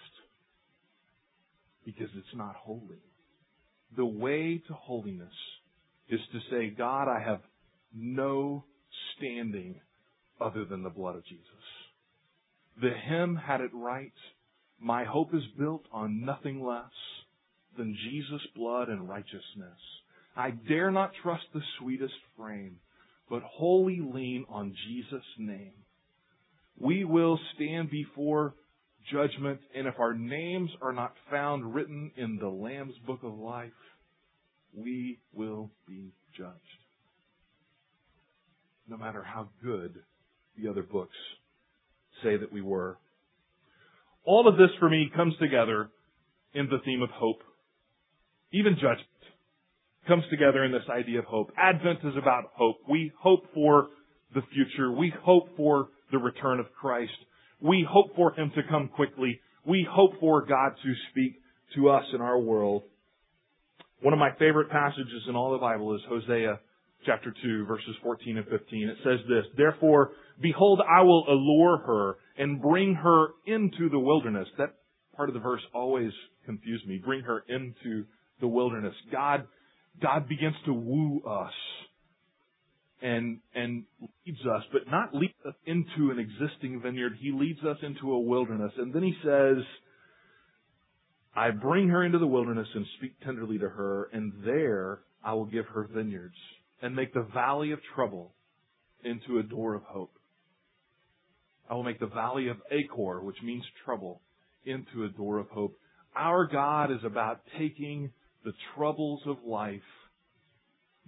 because 1.85 2.09
it's 2.17 2.37
not 2.37 2.55
holy. 2.55 3.03
The 3.97 4.07
way 4.07 4.63
to 4.69 4.75
holiness 4.75 5.35
is 6.09 6.21
to 6.33 6.39
say, 6.51 6.71
God, 6.71 7.09
I 7.09 7.19
have 7.19 7.41
no 7.93 8.65
standing 9.17 9.81
other 10.41 10.65
than 10.65 10.85
the 10.85 10.91
blood 10.91 11.17
of 11.17 11.25
Jesus. 11.25 11.45
The 12.81 12.93
hymn 13.09 13.35
had 13.35 13.61
it 13.61 13.73
right. 13.75 14.13
My 14.81 15.05
hope 15.05 15.35
is 15.35 15.43
built 15.59 15.83
on 15.93 16.25
nothing 16.25 16.65
less 16.65 16.85
than 17.77 17.97
Jesus' 18.09 18.47
blood 18.55 18.89
and 18.89 19.09
righteousness. 19.09 19.81
I 20.37 20.51
dare 20.51 20.93
not 20.93 21.11
trust 21.25 21.45
the 21.53 21.63
sweetest 21.81 22.15
frame, 22.37 22.77
but 23.29 23.43
wholly 23.43 24.01
lean 24.01 24.45
on 24.49 24.77
Jesus' 24.87 25.27
name. 25.39 25.73
We 26.79 27.05
will 27.05 27.41
stand 27.55 27.91
before 27.91 28.55
judgment, 29.11 29.61
and 29.75 29.87
if 29.87 29.99
our 29.99 30.15
names 30.15 30.71
are 30.83 30.93
not 30.93 31.15
found 31.31 31.75
written 31.75 32.11
in 32.17 32.39
the 32.39 32.49
Lamb's 32.49 32.95
book 33.07 33.21
of 33.23 33.39
life, 33.39 33.71
we 34.75 35.19
will 35.33 35.71
be 35.87 36.13
judged. 36.37 36.53
No 38.89 38.97
matter 38.97 39.23
how 39.23 39.49
good 39.63 39.95
the 40.57 40.69
other 40.69 40.83
books 40.83 41.17
say 42.23 42.37
that 42.37 42.53
we 42.53 42.61
were. 42.61 42.99
All 44.25 44.49
of 44.49 44.57
this 44.57 44.71
for 44.79 44.89
me 44.89 45.11
comes 45.15 45.35
together 45.41 45.91
in 46.55 46.67
the 46.67 46.79
theme 46.85 47.03
of 47.03 47.11
hope. 47.11 47.43
Even 48.53 48.75
judgment 48.75 49.07
comes 50.07 50.25
together 50.31 50.65
in 50.65 50.73
this 50.73 50.89
idea 50.91 51.19
of 51.19 51.25
hope. 51.25 51.51
Advent 51.57 51.99
is 52.05 52.17
about 52.17 52.53
hope. 52.55 52.77
We 52.89 53.13
hope 53.21 53.47
for 53.55 53.89
the 54.35 54.43
future. 54.53 54.91
We 54.91 55.13
hope 55.23 55.57
for 55.57 55.89
the 56.13 56.19
return 56.19 56.61
of 56.61 56.67
Christ. 56.81 57.13
We 57.61 57.87
hope 57.89 58.15
for 58.15 58.33
Him 58.33 58.53
to 58.55 58.63
come 58.69 58.89
quickly. 58.89 59.41
We 59.65 59.87
hope 59.91 60.21
for 60.21 60.45
God 60.45 60.73
to 60.83 60.93
speak 61.11 61.41
to 61.75 61.91
us 61.91 62.05
in 62.15 62.21
our 62.21 62.39
world. 62.39 62.83
One 64.03 64.13
of 64.13 64.19
my 64.19 64.31
favorite 64.39 64.71
passages 64.71 65.23
in 65.29 65.37
all 65.37 65.53
the 65.53 65.59
Bible 65.59 65.95
is 65.95 66.01
Hosea 66.09 66.61
chapter 67.05 67.33
2 67.43 67.67
verses 67.67 67.95
14 68.03 68.37
and 68.37 68.47
15. 68.47 68.89
It 68.89 68.97
says 69.03 69.21
this, 69.29 69.45
Therefore, 69.57 70.13
behold, 70.41 70.81
I 70.81 71.03
will 71.03 71.25
allure 71.29 71.79
her 71.79 72.17
and 72.37 72.61
bring 72.61 72.95
her 72.95 73.29
into 73.47 73.89
the 73.89 73.99
wilderness. 73.99 74.49
That 74.59 74.75
part 75.17 75.29
of 75.29 75.35
the 75.35 75.41
verse 75.41 75.63
always 75.75 76.13
confused 76.45 76.87
me. 76.87 77.01
Bring 77.03 77.23
her 77.23 77.43
into 77.49 78.05
the 78.41 78.47
wilderness. 78.47 78.95
God, 79.11 79.47
God 80.03 80.29
begins 80.29 80.57
to 80.67 80.73
woo 80.73 81.23
us 81.29 81.53
and, 83.03 83.39
and 83.55 83.85
leads 84.01 84.41
us, 84.41 84.63
but 84.73 84.91
not 84.91 85.15
leads 85.15 85.35
us 85.47 85.55
into 85.67 86.11
an 86.11 86.19
existing 86.19 86.81
vineyard. 86.83 87.13
He 87.21 87.33
leads 87.33 87.61
us 87.61 87.77
into 87.83 88.13
a 88.13 88.19
wilderness. 88.19 88.73
And 88.79 88.93
then 88.93 89.03
he 89.03 89.15
says, 89.23 89.59
I 91.35 91.51
bring 91.51 91.89
her 91.91 92.03
into 92.03 92.19
the 92.19 92.27
wilderness 92.27 92.69
and 92.75 92.87
speak 92.97 93.21
tenderly 93.21 93.59
to 93.59 93.69
her, 93.69 94.09
and 94.13 94.33
there 94.45 95.01
I 95.23 95.35
will 95.35 95.45
give 95.45 95.67
her 95.67 95.89
vineyards 95.93 96.37
and 96.81 96.97
make 96.97 97.13
the 97.13 97.27
valley 97.35 97.73
of 97.73 97.79
trouble 97.95 98.33
into 99.05 99.39
a 99.39 99.43
door 99.43 99.75
of 99.75 99.83
hope. 99.83 100.13
I 101.69 101.75
will 101.75 101.83
make 101.83 102.01
the 102.01 102.07
valley 102.07 102.49
of 102.49 102.57
Achor, 102.71 103.21
which 103.23 103.37
means 103.43 103.65
trouble, 103.85 104.23
into 104.65 105.05
a 105.05 105.09
door 105.09 105.39
of 105.39 105.49
hope. 105.49 105.77
Our 106.15 106.47
God 106.47 106.91
is 106.91 107.05
about 107.05 107.41
taking 107.59 108.13
the 108.45 108.53
troubles 108.75 109.21
of 109.27 109.37
life 109.45 109.81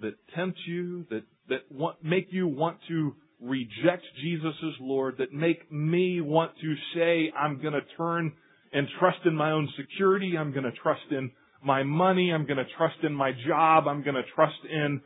that 0.01 0.15
tempt 0.35 0.59
you, 0.67 1.07
that, 1.11 1.23
that 1.49 1.61
make 2.03 2.29
you 2.31 2.49
want 2.49 2.79
to 2.89 3.15
reject 3.41 4.05
Jesus 4.23 4.55
as 4.63 4.75
Lord, 4.81 5.17
that 5.19 5.33
make 5.33 5.71
me 5.71 6.21
want 6.21 6.53
to 6.61 6.75
say, 6.95 7.33
I'm 7.39 7.61
going 7.61 7.75
to 7.75 7.83
turn 7.97 8.33
and 8.73 8.87
trust 8.99 9.19
in 9.25 9.35
my 9.35 9.53
own 9.53 9.69
security. 9.77 10.37
I'm 10.37 10.53
going 10.53 10.65
to 10.65 10.73
trust 10.73 11.11
in 11.11 11.31
my 11.63 11.83
money. 11.83 12.33
I'm 12.33 12.47
going 12.47 12.59
to 12.59 12.67
trust 12.77 12.97
in 13.03 13.15
my 13.15 13.33
job. 13.47 13.87
I'm 13.89 14.03
going 14.03 14.17
to 14.17 14.23
trust 14.35 14.59
in 14.71 15.01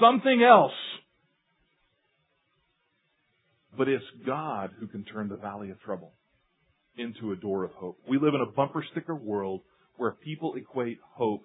something 0.00 0.42
else. 0.42 0.72
But 3.76 3.88
it's 3.88 4.04
God 4.26 4.70
who 4.80 4.86
can 4.86 5.04
turn 5.04 5.28
the 5.28 5.36
valley 5.36 5.70
of 5.70 5.80
trouble 5.82 6.12
into 6.96 7.32
a 7.32 7.36
door 7.36 7.64
of 7.64 7.72
hope. 7.72 7.98
We 8.08 8.18
live 8.18 8.34
in 8.34 8.40
a 8.40 8.50
bumper 8.50 8.84
sticker 8.92 9.14
world 9.14 9.60
where 9.98 10.12
people 10.12 10.54
equate 10.54 10.98
hope 11.02 11.42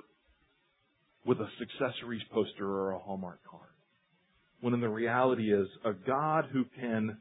with 1.25 1.39
a 1.39 1.47
successories 1.59 2.21
poster 2.31 2.65
or 2.65 2.91
a 2.91 2.99
Hallmark 2.99 3.39
card. 3.49 3.70
When 4.61 4.75
in 4.75 4.79
the 4.79 4.89
reality 4.89 5.51
is 5.51 5.67
a 5.83 5.91
God 5.93 6.45
who 6.53 6.65
can 6.79 7.17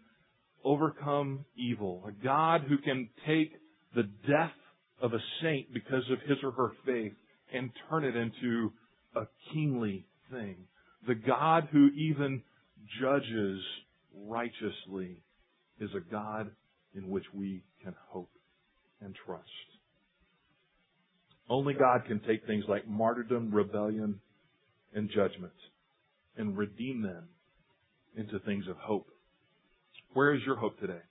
overcome 0.63 1.47
evil, 1.57 2.05
a 2.07 2.13
God 2.25 2.63
who 2.69 2.77
can 2.79 3.09
take 3.27 3.53
the 3.95 4.05
death 4.29 4.53
of 5.01 5.15
a 5.15 5.19
saint 5.43 5.73
because 5.73 6.05
of 6.11 6.19
his 6.29 6.37
or 6.43 6.53
her 6.53 6.73
faith 6.85 7.13
and 7.53 7.71
turn 7.89 8.05
it 8.05 8.15
into 8.15 8.73
a 9.17 9.23
kingly 9.53 10.07
thing. 10.31 10.57
The 11.07 11.15
God 11.15 11.69
who 11.73 11.89
even 11.97 12.43
judges 13.01 13.61
righteously 14.15 15.23
is 15.81 15.91
a 15.97 16.13
God 16.13 16.51
in 16.95 17.09
which 17.09 17.25
we 17.35 17.63
can 17.83 17.95
hope 18.11 18.31
and 19.01 19.15
trust. 19.27 19.47
Only 21.49 21.73
God 21.73 22.03
can 22.07 22.21
take 22.21 22.47
things 22.47 22.65
like 22.69 22.87
martyrdom, 22.87 23.51
rebellion, 23.51 24.21
and 24.95 25.09
judgment 25.09 25.53
and 26.37 26.57
redeem 26.57 27.03
them 27.03 27.29
into 28.17 28.39
things 28.41 28.65
of 28.69 28.77
hope. 28.77 29.09
Where 30.13 30.35
is 30.35 30.41
your 30.45 30.57
hope 30.57 30.79
today? 30.81 31.03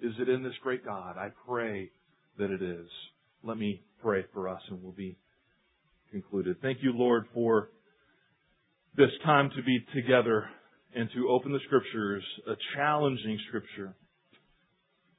Is 0.00 0.12
it 0.18 0.28
in 0.28 0.42
this 0.42 0.54
great 0.62 0.84
God? 0.84 1.16
I 1.16 1.28
pray 1.46 1.90
that 2.38 2.50
it 2.50 2.62
is. 2.62 2.88
Let 3.42 3.58
me 3.58 3.82
pray 4.02 4.24
for 4.32 4.48
us 4.48 4.60
and 4.68 4.82
we'll 4.82 4.92
be 4.92 5.16
concluded. 6.10 6.56
Thank 6.62 6.78
you, 6.82 6.92
Lord, 6.94 7.26
for 7.34 7.70
this 8.96 9.10
time 9.24 9.50
to 9.56 9.62
be 9.62 9.80
together 9.94 10.46
and 10.94 11.08
to 11.14 11.28
open 11.28 11.52
the 11.52 11.60
scriptures, 11.66 12.22
a 12.46 12.54
challenging 12.76 13.38
scripture, 13.48 13.94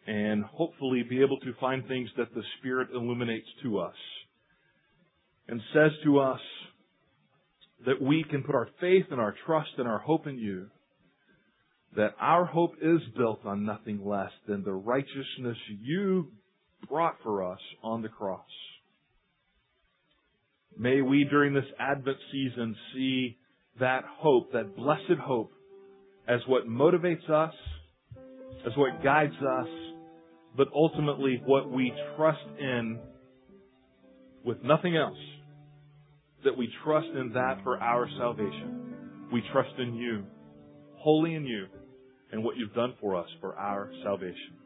and 0.05 0.43
hopefully 0.43 1.03
be 1.07 1.21
able 1.21 1.39
to 1.39 1.53
find 1.59 1.87
things 1.87 2.09
that 2.17 2.33
the 2.35 2.43
Spirit 2.59 2.89
illuminates 2.93 3.47
to 3.63 3.79
us 3.79 3.95
and 5.47 5.61
says 5.73 5.91
to 6.03 6.19
us 6.19 6.39
that 7.85 8.01
we 8.01 8.23
can 8.29 8.43
put 8.43 8.55
our 8.55 8.69
faith 8.79 9.05
and 9.11 9.19
our 9.19 9.35
trust 9.45 9.71
and 9.77 9.87
our 9.87 9.99
hope 9.99 10.27
in 10.27 10.37
you, 10.37 10.67
that 11.95 12.15
our 12.19 12.45
hope 12.45 12.73
is 12.81 13.01
built 13.15 13.45
on 13.45 13.65
nothing 13.65 14.05
less 14.05 14.31
than 14.47 14.63
the 14.63 14.73
righteousness 14.73 15.57
you 15.81 16.27
brought 16.89 17.17
for 17.23 17.43
us 17.51 17.59
on 17.83 18.01
the 18.01 18.09
cross. 18.09 18.45
May 20.77 21.01
we 21.01 21.25
during 21.29 21.53
this 21.53 21.65
Advent 21.79 22.17
season 22.31 22.75
see 22.93 23.37
that 23.79 24.03
hope, 24.07 24.53
that 24.53 24.75
blessed 24.75 25.19
hope, 25.21 25.51
as 26.27 26.39
what 26.47 26.67
motivates 26.67 27.29
us, 27.29 27.53
as 28.65 28.71
what 28.75 29.03
guides 29.03 29.35
us, 29.35 29.67
but 30.55 30.67
ultimately 30.73 31.41
what 31.45 31.69
we 31.69 31.91
trust 32.15 32.39
in 32.59 32.99
with 34.43 34.63
nothing 34.63 34.95
else. 34.95 35.17
That 36.43 36.57
we 36.57 36.69
trust 36.83 37.07
in 37.07 37.31
that 37.33 37.63
for 37.63 37.81
our 37.81 38.07
salvation. 38.17 39.29
We 39.31 39.41
trust 39.51 39.73
in 39.79 39.95
you, 39.95 40.23
wholly 40.97 41.35
in 41.35 41.45
you, 41.45 41.67
and 42.31 42.43
what 42.43 42.57
you've 42.57 42.73
done 42.73 42.93
for 42.99 43.15
us 43.15 43.27
for 43.39 43.55
our 43.55 43.91
salvation. 44.03 44.57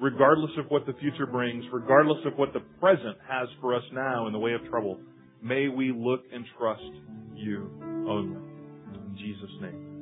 Regardless 0.00 0.50
of 0.58 0.66
what 0.68 0.84
the 0.86 0.94
future 0.94 1.26
brings, 1.26 1.64
regardless 1.72 2.18
of 2.26 2.36
what 2.36 2.52
the 2.52 2.60
present 2.80 3.16
has 3.28 3.48
for 3.60 3.74
us 3.74 3.84
now 3.92 4.26
in 4.26 4.32
the 4.32 4.38
way 4.38 4.52
of 4.52 4.64
trouble, 4.68 4.98
may 5.42 5.68
we 5.68 5.92
look 5.92 6.22
and 6.32 6.44
trust 6.58 6.82
you 7.34 7.70
only. 8.08 8.36
In 8.94 9.16
Jesus' 9.16 9.50
name. 9.60 9.92